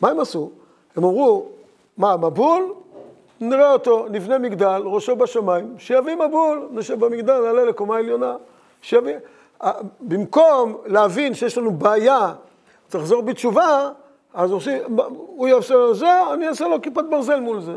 מה 0.00 0.10
הם 0.10 0.20
עשו? 0.20 0.50
הם 0.96 1.04
אמרו, 1.04 1.46
מה, 1.96 2.16
מבול? 2.16 2.74
נראה 3.40 3.72
אותו, 3.72 4.06
נבנה 4.10 4.38
מגדל, 4.38 4.82
ראשו 4.84 5.16
בשמיים, 5.16 5.74
שיביא 5.78 6.14
מבול, 6.14 6.68
נשב 6.70 7.04
במגדל, 7.04 7.40
נעלה 7.40 7.64
לקומה 7.64 7.96
עליונה, 7.96 8.36
שיביא... 8.82 9.14
במקום 10.00 10.76
להבין 10.86 11.34
שיש 11.34 11.58
לנו 11.58 11.70
בעיה, 11.70 12.34
צריך 12.88 13.02
לחזור 13.04 13.22
בתשובה, 13.22 13.90
אז 14.34 14.52
עושים, 14.52 14.82
הוא 15.16 15.48
יעשה 15.48 15.74
לו 15.74 15.94
זה, 15.94 16.32
אני 16.32 16.48
אעשה 16.48 16.68
לו 16.68 16.82
כיפת 16.82 17.04
ברזל 17.10 17.40
מול 17.40 17.60
זה. 17.60 17.74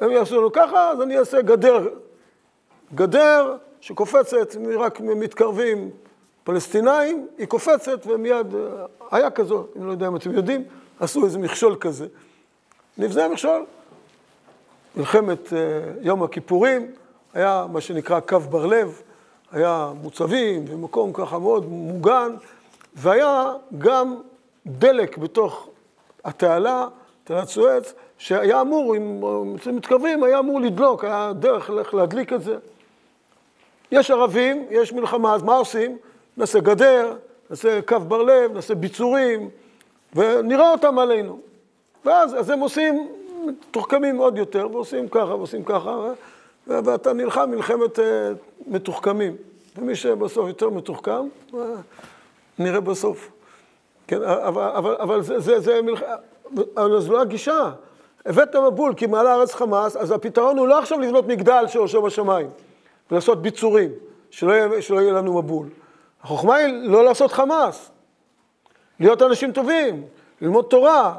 הם 0.00 0.10
יעשו 0.10 0.40
לו 0.40 0.52
ככה, 0.52 0.90
אז 0.90 1.02
אני 1.02 1.18
אעשה 1.18 1.42
גדר. 1.42 1.88
גדר 2.94 3.56
שקופצת, 3.80 4.56
רק 4.78 5.00
מתקרבים 5.00 5.90
פלסטינאים, 6.44 7.26
היא 7.38 7.46
קופצת 7.46 8.06
ומיד, 8.06 8.46
היה 9.10 9.30
כזו, 9.30 9.66
אני 9.76 9.86
לא 9.86 9.90
יודע 9.90 10.08
אם 10.08 10.16
אתם 10.16 10.32
יודעים, 10.32 10.64
עשו 11.00 11.24
איזה 11.24 11.38
מכשול 11.38 11.76
כזה. 11.80 12.06
נבנה 12.98 13.28
מכשול. 13.28 13.64
מלחמת 14.96 15.48
uh, 15.48 15.52
יום 16.00 16.22
הכיפורים, 16.22 16.90
היה 17.34 17.66
מה 17.72 17.80
שנקרא 17.80 18.20
קו 18.20 18.40
בר 18.40 18.66
לב, 18.66 19.02
היה 19.52 19.92
מוצבים 20.02 20.64
ומקום 20.68 21.12
ככה 21.12 21.38
מאוד 21.38 21.66
מוגן, 21.68 22.32
והיה 22.94 23.52
גם 23.78 24.16
דלק 24.66 25.18
בתוך 25.18 25.68
התעלה, 26.24 26.88
תעלת 27.24 27.48
סואץ, 27.48 27.92
שהיה 28.18 28.60
אמור, 28.60 28.96
אם 28.96 29.22
מתקרבים, 29.72 30.24
היה 30.24 30.38
אמור 30.38 30.60
לדלוק, 30.60 31.04
היה 31.04 31.32
דרך 31.38 31.94
להדליק 31.94 32.32
את 32.32 32.42
זה. 32.42 32.56
יש 33.90 34.10
ערבים, 34.10 34.66
יש 34.70 34.92
מלחמה, 34.92 35.34
אז 35.34 35.42
מה 35.42 35.54
עושים? 35.54 35.98
נעשה 36.36 36.60
גדר, 36.60 37.16
נעשה 37.50 37.82
קו 37.82 38.00
בר 38.00 38.22
לב, 38.22 38.52
נעשה 38.52 38.74
ביצורים, 38.74 39.50
ונראה 40.14 40.70
אותם 40.70 40.98
עלינו. 40.98 41.38
ואז 42.04 42.34
אז 42.34 42.50
הם 42.50 42.60
עושים, 42.60 43.08
מתוחכמים 43.46 44.16
עוד 44.16 44.38
יותר, 44.38 44.68
ועושים 44.72 45.08
ככה 45.08 45.34
ועושים 45.34 45.64
ככה, 45.64 46.12
ואתה 46.66 47.12
נלחם 47.12 47.50
מלחמת 47.50 47.98
אה, 47.98 48.32
מתוחכמים. 48.66 49.36
ומי 49.78 49.94
שבסוף 49.94 50.48
יותר 50.48 50.70
מתוחכם, 50.70 51.28
אה, 51.54 51.60
נראה 52.58 52.80
בסוף. 52.80 53.30
כן, 54.06 54.22
אבל, 54.22 54.70
אבל, 54.74 54.96
אבל 55.00 55.22
זה, 55.22 55.40
זה, 55.40 55.60
זה 55.60 55.82
מלחמה, 55.82 56.08
אבל 56.76 57.00
זו 57.00 57.12
לא 57.12 57.20
הגישה. 57.20 57.70
הבאת 58.26 58.56
מבול 58.56 58.94
כי 58.94 59.06
מעלה 59.06 59.34
ארץ 59.34 59.54
חמאס, 59.54 59.96
אז 59.96 60.10
הפתרון 60.10 60.58
הוא 60.58 60.68
לא 60.68 60.78
עכשיו 60.78 61.00
לבנות 61.00 61.26
מגדל 61.26 61.64
שיושב 61.68 61.98
בשמיים, 61.98 62.46
ולעשות 63.10 63.42
ביצורים, 63.42 63.90
שלא 64.30 64.52
יהיה, 64.52 64.82
שלא 64.82 65.00
יהיה 65.00 65.12
לנו 65.12 65.42
מבול. 65.42 65.66
החוכמה 66.24 66.54
היא 66.54 66.88
לא 66.88 67.04
לעשות 67.04 67.32
חמאס, 67.32 67.90
להיות 69.00 69.22
אנשים 69.22 69.52
טובים, 69.52 70.06
ללמוד 70.40 70.64
תורה, 70.64 71.14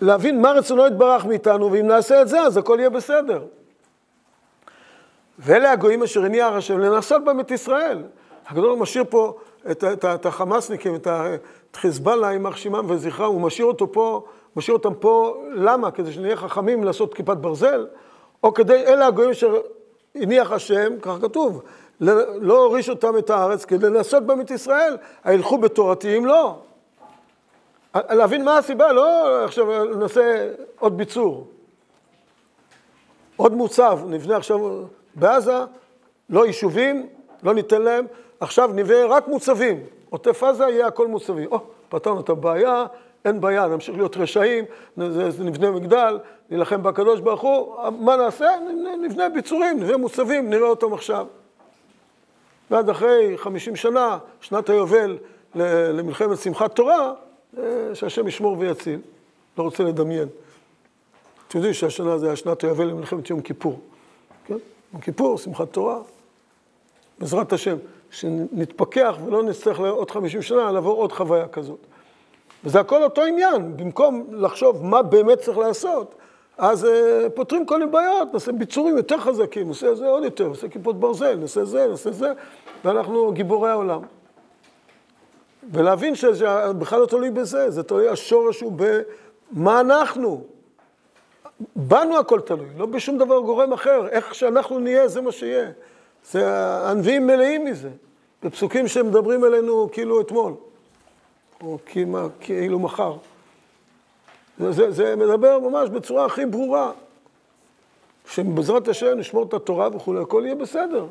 להבין 0.00 0.42
מה 0.42 0.50
רצונו 0.50 0.86
יתברך 0.86 1.24
מאיתנו, 1.24 1.72
ואם 1.72 1.86
נעשה 1.86 2.22
את 2.22 2.28
זה, 2.28 2.40
אז 2.40 2.56
הכל 2.56 2.76
יהיה 2.78 2.90
בסדר. 2.90 3.44
ואלה 5.38 5.72
הגויים 5.72 6.02
אשר 6.02 6.24
הניח 6.24 6.52
השם 6.52 6.78
לנסות 6.78 7.24
בהם 7.24 7.40
את 7.40 7.50
ישראל. 7.50 8.02
הקדוש 8.46 8.78
משאיר 8.78 9.04
פה 9.10 9.38
את, 9.70 9.84
את, 9.84 10.04
את 10.04 10.26
החמאסניקים, 10.26 10.94
את, 10.94 11.06
את 11.70 11.76
חיזבאללה, 11.76 12.32
יימח 12.32 12.56
שמם 12.56 12.90
וזכרם, 12.90 13.26
הוא 13.26 13.40
משאיר 13.40 13.66
אותו 13.66 13.92
פה, 13.92 14.24
משאיר 14.56 14.76
אותם 14.76 14.94
פה, 14.94 15.42
למה? 15.54 15.90
כדי 15.90 16.12
שנהיה 16.12 16.36
חכמים 16.36 16.84
לעשות 16.84 17.14
כיפת 17.14 17.36
ברזל? 17.36 17.86
או 18.44 18.54
כדי, 18.54 18.86
אלה 18.86 19.06
הגויים 19.06 19.30
אשר 19.30 19.60
הניח 20.14 20.52
השם, 20.52 20.92
כך 21.02 21.14
כתוב, 21.22 21.62
לא 22.00 22.64
הוריש 22.64 22.88
אותם 22.88 23.18
את 23.18 23.30
הארץ 23.30 23.64
כדי 23.64 23.86
לנסות 23.86 24.26
בהם 24.26 24.40
את 24.40 24.50
ישראל, 24.50 24.96
הילכו 25.24 25.58
בתורתי 25.58 26.16
אם 26.16 26.26
לא. 26.26 26.58
להבין 27.94 28.44
מה 28.44 28.58
הסיבה, 28.58 28.92
לא 28.92 29.44
עכשיו 29.44 29.84
נעשה 29.84 30.48
עוד 30.78 30.96
ביצור, 30.96 31.46
עוד 33.36 33.52
מוצב, 33.54 34.00
נבנה 34.06 34.36
עכשיו 34.36 34.58
בעזה, 35.14 35.58
לא 36.30 36.46
יישובים, 36.46 37.06
לא 37.42 37.54
ניתן 37.54 37.82
להם, 37.82 38.06
עכשיו 38.40 38.70
נבנה 38.74 39.06
רק 39.06 39.28
מוצבים, 39.28 39.80
עוטף 40.10 40.42
עזה 40.42 40.64
יהיה 40.64 40.86
הכל 40.86 41.06
מוצבים. 41.06 41.48
או, 41.52 41.60
פתרנו 41.88 42.20
את 42.20 42.28
הבעיה, 42.28 42.86
אין 43.24 43.40
בעיה, 43.40 43.66
נמשיך 43.66 43.96
להיות 43.96 44.16
רשעים, 44.16 44.64
נבנה 45.38 45.70
מגדל, 45.70 46.18
נילחם 46.50 46.82
בקדוש 46.82 47.20
ברוך 47.20 47.42
הוא, 47.42 47.76
מה 47.98 48.16
נעשה? 48.16 48.46
נבנה 49.02 49.28
ביצורים, 49.28 49.80
נבנה 49.80 49.96
מוצבים, 49.96 50.50
נראה 50.50 50.68
אותם 50.68 50.92
עכשיו. 50.92 51.26
ועד 52.70 52.88
אחרי 52.90 53.38
50 53.38 53.76
שנה, 53.76 54.18
שנת 54.40 54.68
היובל 54.68 55.18
למלחמת 55.54 56.38
שמחת 56.38 56.76
תורה, 56.76 57.12
אה, 57.58 57.62
שהשם 57.94 58.28
ישמור 58.28 58.56
ויציל. 58.58 59.00
לא 59.58 59.62
רוצה 59.62 59.82
לדמיין. 59.82 60.28
אתם 61.48 61.58
יודעים 61.58 61.74
שהשנה 61.74 62.18
זה 62.18 62.26
היה 62.26 62.36
שנת 62.36 62.64
היובל 62.64 62.84
למלחמת 62.84 63.30
יום 63.30 63.40
כיפור. 63.40 63.80
כן? 64.46 64.56
יום 64.92 65.02
כיפור, 65.02 65.38
שמחת 65.38 65.72
תורה. 65.72 65.98
בעזרת 67.18 67.52
השם, 67.52 67.76
שנתפכח 68.10 69.16
ולא 69.26 69.42
נצטרך 69.42 69.80
עוד 69.80 70.10
50 70.10 70.42
שנה 70.42 70.72
לעבור 70.72 70.96
עוד 70.96 71.12
חוויה 71.12 71.48
כזאת. 71.48 71.78
וזה 72.64 72.80
הכל 72.80 73.02
אותו 73.02 73.22
עניין, 73.22 73.76
במקום 73.76 74.26
לחשוב 74.30 74.84
מה 74.84 75.02
באמת 75.02 75.38
צריך 75.38 75.58
לעשות, 75.58 76.14
אז 76.58 76.84
uh, 76.84 76.88
פותרים 77.34 77.66
כל 77.66 77.78
מיני 77.78 77.90
בעיות, 77.90 78.34
נעשה 78.34 78.52
ביצורים 78.52 78.96
יותר 78.96 79.18
חזקים, 79.18 79.68
נעשה 79.68 79.94
זה 79.94 80.06
עוד 80.06 80.24
יותר, 80.24 80.48
נעשה 80.48 80.68
כיפות 80.68 81.00
ברזל, 81.00 81.34
נעשה 81.34 81.64
זה, 81.64 81.86
נעשה 81.90 82.12
זה, 82.12 82.32
ואנחנו 82.84 83.32
גיבורי 83.32 83.70
העולם. 83.70 84.00
ולהבין 85.72 86.14
שזה 86.14 86.72
בכלל 86.72 87.00
לא 87.00 87.06
תלוי 87.06 87.30
בזה, 87.30 87.70
זה 87.70 87.82
תלוי, 87.82 88.08
השורש 88.08 88.60
הוא 88.60 88.72
במה 89.52 89.80
אנחנו. 89.80 90.44
בנו 91.76 92.18
הכל 92.18 92.40
תלוי, 92.40 92.66
לא 92.76 92.86
בשום 92.86 93.18
דבר 93.18 93.40
גורם 93.40 93.72
אחר. 93.72 94.08
איך 94.08 94.34
שאנחנו 94.34 94.78
נהיה, 94.78 95.08
זה 95.08 95.20
מה 95.20 95.32
שיהיה. 95.32 95.70
זה, 96.30 96.42
הנביאים 96.88 97.26
מלאים 97.26 97.64
מזה. 97.64 97.90
בפסוקים 98.42 98.88
שמדברים 98.88 99.44
אלינו 99.44 99.88
כאילו 99.92 100.20
אתמול, 100.20 100.52
או 101.60 101.78
כאילו 102.40 102.78
מחר. 102.78 103.16
זה, 104.58 104.90
זה 104.90 105.16
מדבר 105.16 105.58
ממש 105.58 105.88
בצורה 105.90 106.24
הכי 106.26 106.46
ברורה, 106.46 106.92
שבעזרת 108.30 108.88
השם 108.88 109.18
נשמור 109.18 109.44
את 109.44 109.54
התורה 109.54 109.88
וכולי, 109.96 110.20
הכל 110.20 110.42
יהיה 110.44 110.54
בסדר. 110.54 111.06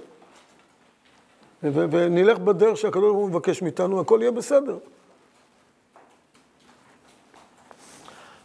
ו- 1.63 1.86
ונלך 1.91 2.38
בדרך 2.39 2.77
שהקדוש 2.77 3.03
ברוך 3.03 3.17
הוא 3.17 3.29
מבקש 3.29 3.62
מאיתנו, 3.62 3.99
הכל 3.99 4.19
יהיה 4.21 4.31
בסדר. 4.31 4.77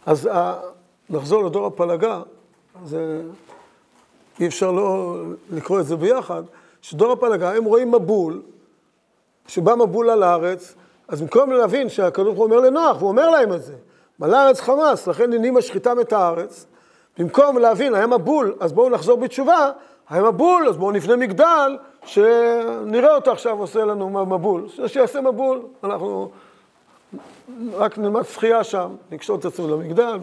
אז 0.05 0.25
ה- 0.25 0.59
נחזור 1.09 1.43
לדור 1.43 1.65
הפלגה, 1.65 2.21
אז 2.83 2.97
אי 4.39 4.47
אפשר 4.47 4.71
לא 4.71 5.15
לקרוא 5.51 5.79
את 5.79 5.85
זה 5.85 5.95
ביחד, 5.95 6.43
שדור 6.81 7.11
הפלגה, 7.11 7.55
הם 7.55 7.63
רואים 7.63 7.91
מבול, 7.91 8.41
שבא 9.47 9.75
מבול 9.75 10.09
על 10.09 10.23
הארץ, 10.23 10.73
אז 11.07 11.21
במקום 11.21 11.51
להבין 11.51 11.89
שהקדוש 11.89 12.25
ברוך 12.25 12.37
הוא 12.37 12.45
אומר 12.45 12.59
לנוח, 12.59 13.01
הוא 13.01 13.09
אומר 13.09 13.29
להם 13.29 13.53
את 13.53 13.63
זה, 13.63 13.75
מלא 14.19 14.37
הארץ 14.37 14.61
חמאס, 14.61 15.07
לכן 15.07 15.23
הנני 15.23 15.51
משחיתם 15.51 15.99
את 15.99 16.13
הארץ, 16.13 16.65
במקום 17.17 17.57
להבין, 17.57 17.95
היה 17.95 18.07
מבול, 18.07 18.55
אז 18.59 18.73
בואו 18.73 18.89
נחזור 18.89 19.17
בתשובה, 19.17 19.71
היה 20.09 20.21
מבול, 20.21 20.69
אז 20.69 20.77
בואו 20.77 20.91
נבנה 20.91 21.15
מגדל, 21.15 21.77
שנראה 22.05 23.15
אותו 23.15 23.31
עכשיו 23.31 23.59
עושה 23.59 23.85
לנו 23.85 24.25
מבול. 24.25 24.67
שיעשה 24.87 25.21
מבול, 25.21 25.61
אנחנו 25.83 26.31
רק 27.73 27.97
נלמד 27.97 28.23
שחייה 28.23 28.63
שם, 28.63 28.95
נקשור 29.11 29.39
את 29.39 29.45
עצמנו 29.45 29.77
למגדל 29.77 30.17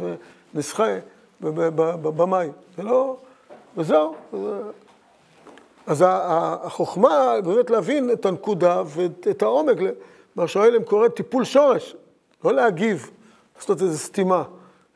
ונשחה 0.54 0.86
במים. 1.40 2.52
זה 2.76 2.82
לא, 2.82 3.16
וזהו. 3.76 4.14
אז 5.86 6.04
החוכמה 6.08 7.34
באמת 7.44 7.70
להבין 7.70 8.10
את 8.10 8.26
הנקודה 8.26 8.82
ואת 8.86 9.42
העומק, 9.42 9.76
מה 10.36 10.48
שהאלם 10.48 10.84
קורא 10.84 11.08
טיפול 11.08 11.44
שורש, 11.44 11.96
לא 12.44 12.52
להגיב, 12.54 13.10
לעשות 13.58 13.82
איזו 13.82 13.98
סתימה, 13.98 14.42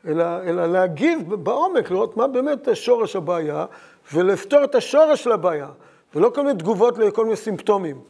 אלא, 0.07 0.23
אלא 0.23 0.65
להגיב 0.65 1.35
בעומק, 1.35 1.91
לראות 1.91 2.17
מה 2.17 2.27
באמת 2.27 2.67
שורש 2.73 3.15
הבעיה, 3.15 3.65
ולפתור 4.13 4.63
את 4.63 4.75
השורש 4.75 5.23
של 5.23 5.31
הבעיה, 5.31 5.67
ולא 6.15 6.29
כל 6.29 6.43
מיני 6.43 6.59
תגובות 6.59 6.97
לכל 6.97 7.23
מיני 7.23 7.35
סימפטומים. 7.35 8.01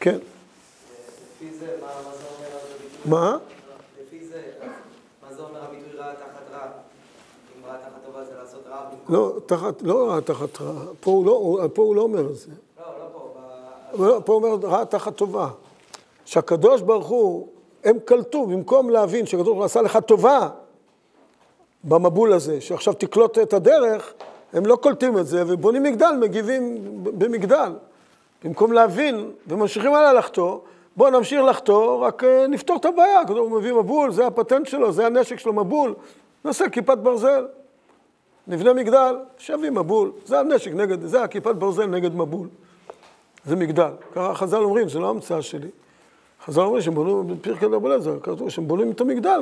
כן. 0.00 0.18
לפי 0.18 1.54
זה, 1.54 1.66
מה, 1.80 1.86
מה 1.86 2.14
זה 2.14 2.24
אומר 2.36 2.56
הביטוי? 2.56 3.10
מה? 3.10 3.36
לפי 4.02 4.26
זה, 4.26 4.42
מה 5.22 5.34
זה 5.34 5.42
אומר 5.42 5.64
הביטוי 5.64 5.98
רע 5.98 6.12
תחת 6.14 6.52
רע? 6.52 6.66
אם 7.58 7.66
רע 7.66 7.76
תחת 7.76 8.04
טובה 8.06 8.24
זה 8.24 8.34
לעשות 8.38 8.66
רע 8.66 8.84
במקום... 8.90 9.14
לא, 9.14 9.40
תחת, 9.46 9.82
לא 9.82 10.08
רע 10.08 10.20
תחת 10.20 10.60
רע, 10.60 10.72
פה 11.00 11.10
הוא 11.10 11.26
לא, 11.26 11.32
הוא, 11.32 11.60
פה 11.74 11.82
הוא 11.82 11.96
לא 11.96 12.02
אומר 12.02 12.30
את 12.30 12.36
זה. 12.36 12.50
לא, 12.78 12.84
לא 12.98 13.08
פה, 13.12 13.34
ב... 13.98 14.02
לא, 14.02 14.20
פה 14.24 14.32
הוא 14.32 14.44
אומר 14.44 14.68
רע 14.68 14.84
תחת 14.84 15.16
טובה. 15.16 15.48
שהקדוש 16.28 16.80
ברוך 16.80 17.06
הוא, 17.06 17.48
הם 17.84 17.98
קלטו, 18.04 18.46
במקום 18.46 18.90
להבין 18.90 19.26
שהקדוש 19.26 19.46
ברוך 19.46 19.58
הוא 19.58 19.64
עשה 19.64 19.82
לך 19.82 19.98
טובה 20.06 20.48
במבול 21.84 22.32
הזה, 22.32 22.60
שעכשיו 22.60 22.94
תקלוט 22.94 23.38
את 23.38 23.52
הדרך, 23.52 24.14
הם 24.52 24.66
לא 24.66 24.76
קולטים 24.76 25.18
את 25.18 25.26
זה, 25.26 25.44
ובונים 25.46 25.82
מגדל, 25.82 26.12
מגיבים 26.20 26.78
במגדל. 27.02 27.72
במקום 28.44 28.72
להבין, 28.72 29.30
וממשיכים 29.46 29.94
הלאה 29.94 30.12
לחטוא, 30.12 30.58
בואו 30.96 31.10
נמשיך 31.10 31.40
לחטוא, 31.40 32.06
רק 32.06 32.24
אה, 32.24 32.46
נפתור 32.46 32.76
את 32.76 32.84
הבעיה. 32.84 33.20
הקדוש 33.20 33.36
ברוך 33.38 33.50
הוא 33.50 33.58
מביא 33.58 33.72
מבול, 33.72 34.12
זה 34.12 34.26
הפטנט 34.26 34.66
שלו, 34.66 34.92
זה 34.92 35.06
הנשק 35.06 35.38
שלו, 35.38 35.52
מבול. 35.52 35.94
נעשה 36.44 36.68
כיפת 36.68 36.98
ברזל. 36.98 37.46
נבנה 38.46 38.72
מגדל, 38.72 39.16
שיביא 39.38 39.70
מבול. 39.70 40.12
זה 40.26 40.40
הנשק 40.40 40.72
נגד, 40.72 41.06
זה 41.06 41.22
הכיפת 41.22 41.54
ברזל 41.54 41.86
נגד 41.86 42.14
מבול. 42.14 42.48
זה 43.46 43.56
מגדל. 43.56 43.90
ככה 44.14 44.34
חז"ל 44.34 44.62
אומרים, 44.62 44.88
זה 44.88 44.98
לא 44.98 45.10
המצאה 45.10 45.42
שלי. 45.42 45.68
חז"ל 46.48 46.60
אומרים 46.60 46.82
שהם 46.82 46.94
בנו, 46.94 47.24
בפרקי 47.24 47.68
דרבנן 47.68 48.00
זה 48.00 48.10
כתוב 48.22 48.48
שהם 48.48 48.68
בונים 48.68 48.90
את 48.90 49.00
המגדל 49.00 49.40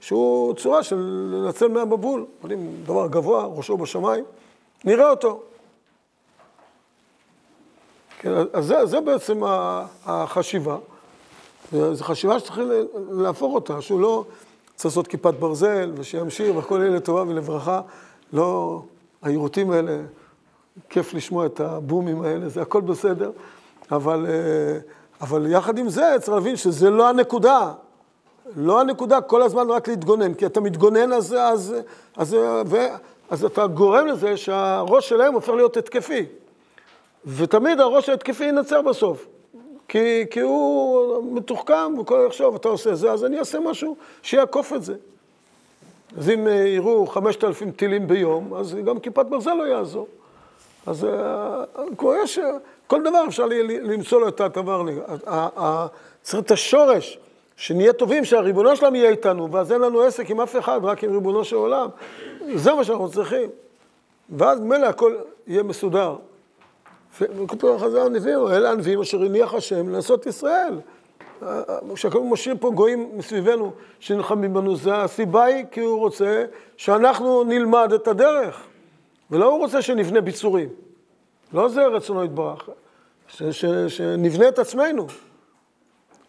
שהוא 0.00 0.54
צורה 0.54 0.82
של 0.82 0.96
לנצל 1.32 1.68
מהמבול. 1.68 2.26
בונים 2.42 2.72
דבר 2.84 3.06
גבוה, 3.06 3.44
ראשו 3.44 3.76
בשמיים, 3.76 4.24
נראה 4.84 5.10
אותו. 5.10 5.42
כן, 8.18 8.30
אז 8.52 8.66
זה, 8.66 8.86
זה 8.86 9.00
בעצם 9.00 9.42
החשיבה. 10.06 10.76
זו 11.72 12.04
חשיבה 12.04 12.38
שצריכים 12.38 12.68
להפוך 13.10 13.54
אותה, 13.54 13.80
שהוא 13.80 14.00
לא 14.00 14.24
צריך 14.74 14.84
לעשות 14.84 15.06
כיפת 15.06 15.34
ברזל, 15.34 15.92
ושימשיך, 15.96 16.56
והכל 16.56 16.78
יהיה 16.82 16.96
לטובה 16.96 17.22
ולברכה. 17.22 17.80
לא, 18.32 18.82
היירוטים 19.22 19.70
האלה, 19.70 20.00
כיף 20.88 21.14
לשמוע 21.14 21.46
את 21.46 21.60
הבומים 21.60 22.22
האלה, 22.22 22.48
זה 22.48 22.62
הכל 22.62 22.80
בסדר, 22.80 23.30
אבל, 23.92 24.26
אבל 25.20 25.46
יחד 25.50 25.78
עם 25.78 25.88
זה 25.88 26.16
צריך 26.18 26.28
להבין 26.28 26.56
שזה 26.56 26.90
לא 26.90 27.08
הנקודה. 27.08 27.72
לא 28.56 28.80
הנקודה 28.80 29.20
כל 29.20 29.42
הזמן 29.42 29.70
רק 29.70 29.88
להתגונן, 29.88 30.34
כי 30.34 30.46
אתה 30.46 30.60
מתגונן 30.60 31.12
אז, 31.12 31.36
אז, 31.38 31.74
אז, 32.16 32.34
ו, 32.66 32.76
אז 33.30 33.44
אתה 33.44 33.66
גורם 33.66 34.06
לזה 34.06 34.36
שהראש 34.36 35.08
שלהם 35.08 35.34
הופך 35.34 35.48
להיות 35.48 35.76
התקפי. 35.76 36.26
ותמיד 37.26 37.80
הראש 37.80 38.08
ההתקפי 38.08 38.44
ינצר 38.44 38.82
בסוף. 38.82 39.26
כי, 39.88 40.24
כי 40.30 40.40
הוא 40.40 41.34
מתוחכם, 41.34 41.92
הוא 41.96 42.06
כל 42.06 42.24
יחשוב, 42.26 42.54
אתה 42.54 42.68
עושה 42.68 42.94
זה, 42.94 43.12
אז 43.12 43.24
אני 43.24 43.38
אעשה 43.38 43.60
משהו 43.60 43.96
שיעקוף 44.22 44.72
את 44.72 44.82
זה. 44.84 44.94
אז 46.18 46.30
אם 46.30 46.46
יראו 46.66 47.06
חמשת 47.06 47.44
אלפים 47.44 47.70
טילים 47.70 48.08
ביום, 48.08 48.54
אז 48.54 48.74
גם 48.84 48.98
כיפת 48.98 49.26
ברזל 49.26 49.54
לא 49.54 49.62
יעזור. 49.62 50.06
אז 50.86 51.06
כבר 51.98 52.14
יש, 52.22 52.38
כל 52.88 53.02
דבר 53.02 53.24
אפשר 53.28 53.46
למצוא 53.82 54.20
לו 54.20 54.28
את 54.28 54.40
הדבר. 54.40 54.82
צריך 56.22 56.44
את 56.44 56.50
השורש, 56.50 57.18
שנהיה 57.56 57.92
טובים, 57.92 58.24
שהריבונו 58.24 58.76
שלנו 58.76 58.96
יהיה 58.96 59.10
איתנו, 59.10 59.52
ואז 59.52 59.72
אין 59.72 59.80
לנו 59.80 60.02
עסק 60.02 60.30
עם 60.30 60.40
אף 60.40 60.56
אחד, 60.56 60.80
רק 60.82 61.04
עם 61.04 61.12
ריבונו 61.12 61.44
של 61.44 61.56
עולם. 61.56 61.88
זה 62.54 62.74
מה 62.74 62.84
שאנחנו 62.84 63.10
צריכים. 63.10 63.50
ואז 64.30 64.60
ממילא 64.60 64.86
הכל 64.86 65.16
יהיה 65.46 65.62
מסודר. 65.62 66.16
וכתוב 67.20 67.78
חז"ל 67.78 67.98
הנביאים, 67.98 68.38
אלה 68.46 68.70
הנביאים 68.70 69.00
אשר 69.00 69.22
הניח 69.22 69.54
השם 69.54 69.88
לעשות 69.88 70.26
ישראל. 70.26 70.80
כשהכל 71.94 72.20
משאיר 72.22 72.54
פה 72.60 72.70
גויים 72.70 73.08
מסביבנו 73.12 73.72
שנלחמים 74.00 74.54
בנו, 74.54 74.76
זה 74.76 74.96
הסיבה 74.96 75.44
היא 75.44 75.64
כי 75.70 75.80
הוא 75.80 75.98
רוצה 75.98 76.44
שאנחנו 76.76 77.44
נלמד 77.44 77.92
את 77.92 78.08
הדרך. 78.08 78.62
ולא 79.30 79.46
הוא 79.46 79.58
רוצה 79.58 79.82
שנבנה 79.82 80.20
ביצורים. 80.20 80.68
לא 81.52 81.68
זה 81.68 81.86
רצונו 81.86 82.24
יתברך. 82.24 82.68
שנבנה 83.88 84.48
את 84.48 84.58
עצמנו. 84.58 85.06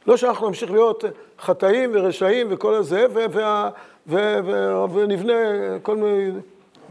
לא 0.08 0.18
שאנחנו 0.18 0.48
נמשיך 0.48 0.72
להיות 0.72 1.04
חטאים 1.40 1.92
ורשעים 1.94 2.48
וכל 2.50 2.74
הזה, 2.74 3.06
ונבנה 4.08 5.34
כל 5.82 5.96
מיני 5.96 6.32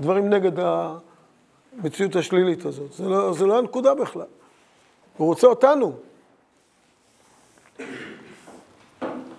דברים 0.00 0.30
נגד. 0.30 0.52
המציאות 1.82 2.16
השלילית 2.16 2.64
הזאת. 2.64 2.92
זה 2.92 3.08
לא, 3.08 3.32
זה 3.32 3.46
לא 3.46 3.58
הנקודה 3.58 3.94
בכלל. 3.94 4.26
הוא 5.16 5.26
רוצה 5.26 5.46
אותנו. 5.46 5.92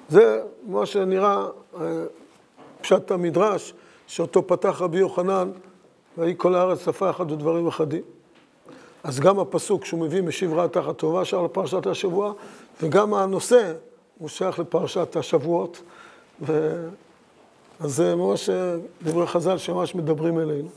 זה 0.09 0.43
מה 0.67 0.85
שנראה 0.85 1.45
אה, 1.81 2.03
פשט 2.81 3.11
המדרש, 3.11 3.73
שאותו 4.07 4.47
פתח 4.47 4.81
רבי 4.81 4.97
יוחנן, 4.97 5.51
ויהי 6.17 6.33
כל 6.37 6.55
הארץ 6.55 6.85
שפה 6.85 7.09
אחת 7.09 7.31
ודברים 7.31 7.67
אחדים. 7.67 8.03
אז 9.03 9.19
גם 9.19 9.39
הפסוק 9.39 9.85
שהוא 9.85 9.99
מביא 9.99 10.21
משיב 10.21 10.53
רע 10.53 10.67
תחת 10.67 10.97
טובה, 10.97 11.25
שר 11.25 11.41
לפרשת 11.41 11.87
השבוע, 11.87 12.33
וגם 12.81 13.13
הנושא 13.13 13.73
הוא 14.17 14.29
שייך 14.29 14.59
לפרשת 14.59 15.15
השבועות. 15.15 15.81
ו... 16.41 16.75
אז 17.79 17.95
זה 17.95 18.15
ממש 18.15 18.49
דברי 19.03 19.27
חז"ל 19.27 19.57
שממש 19.57 19.95
מדברים 19.95 20.39
אלינו. 20.39 20.69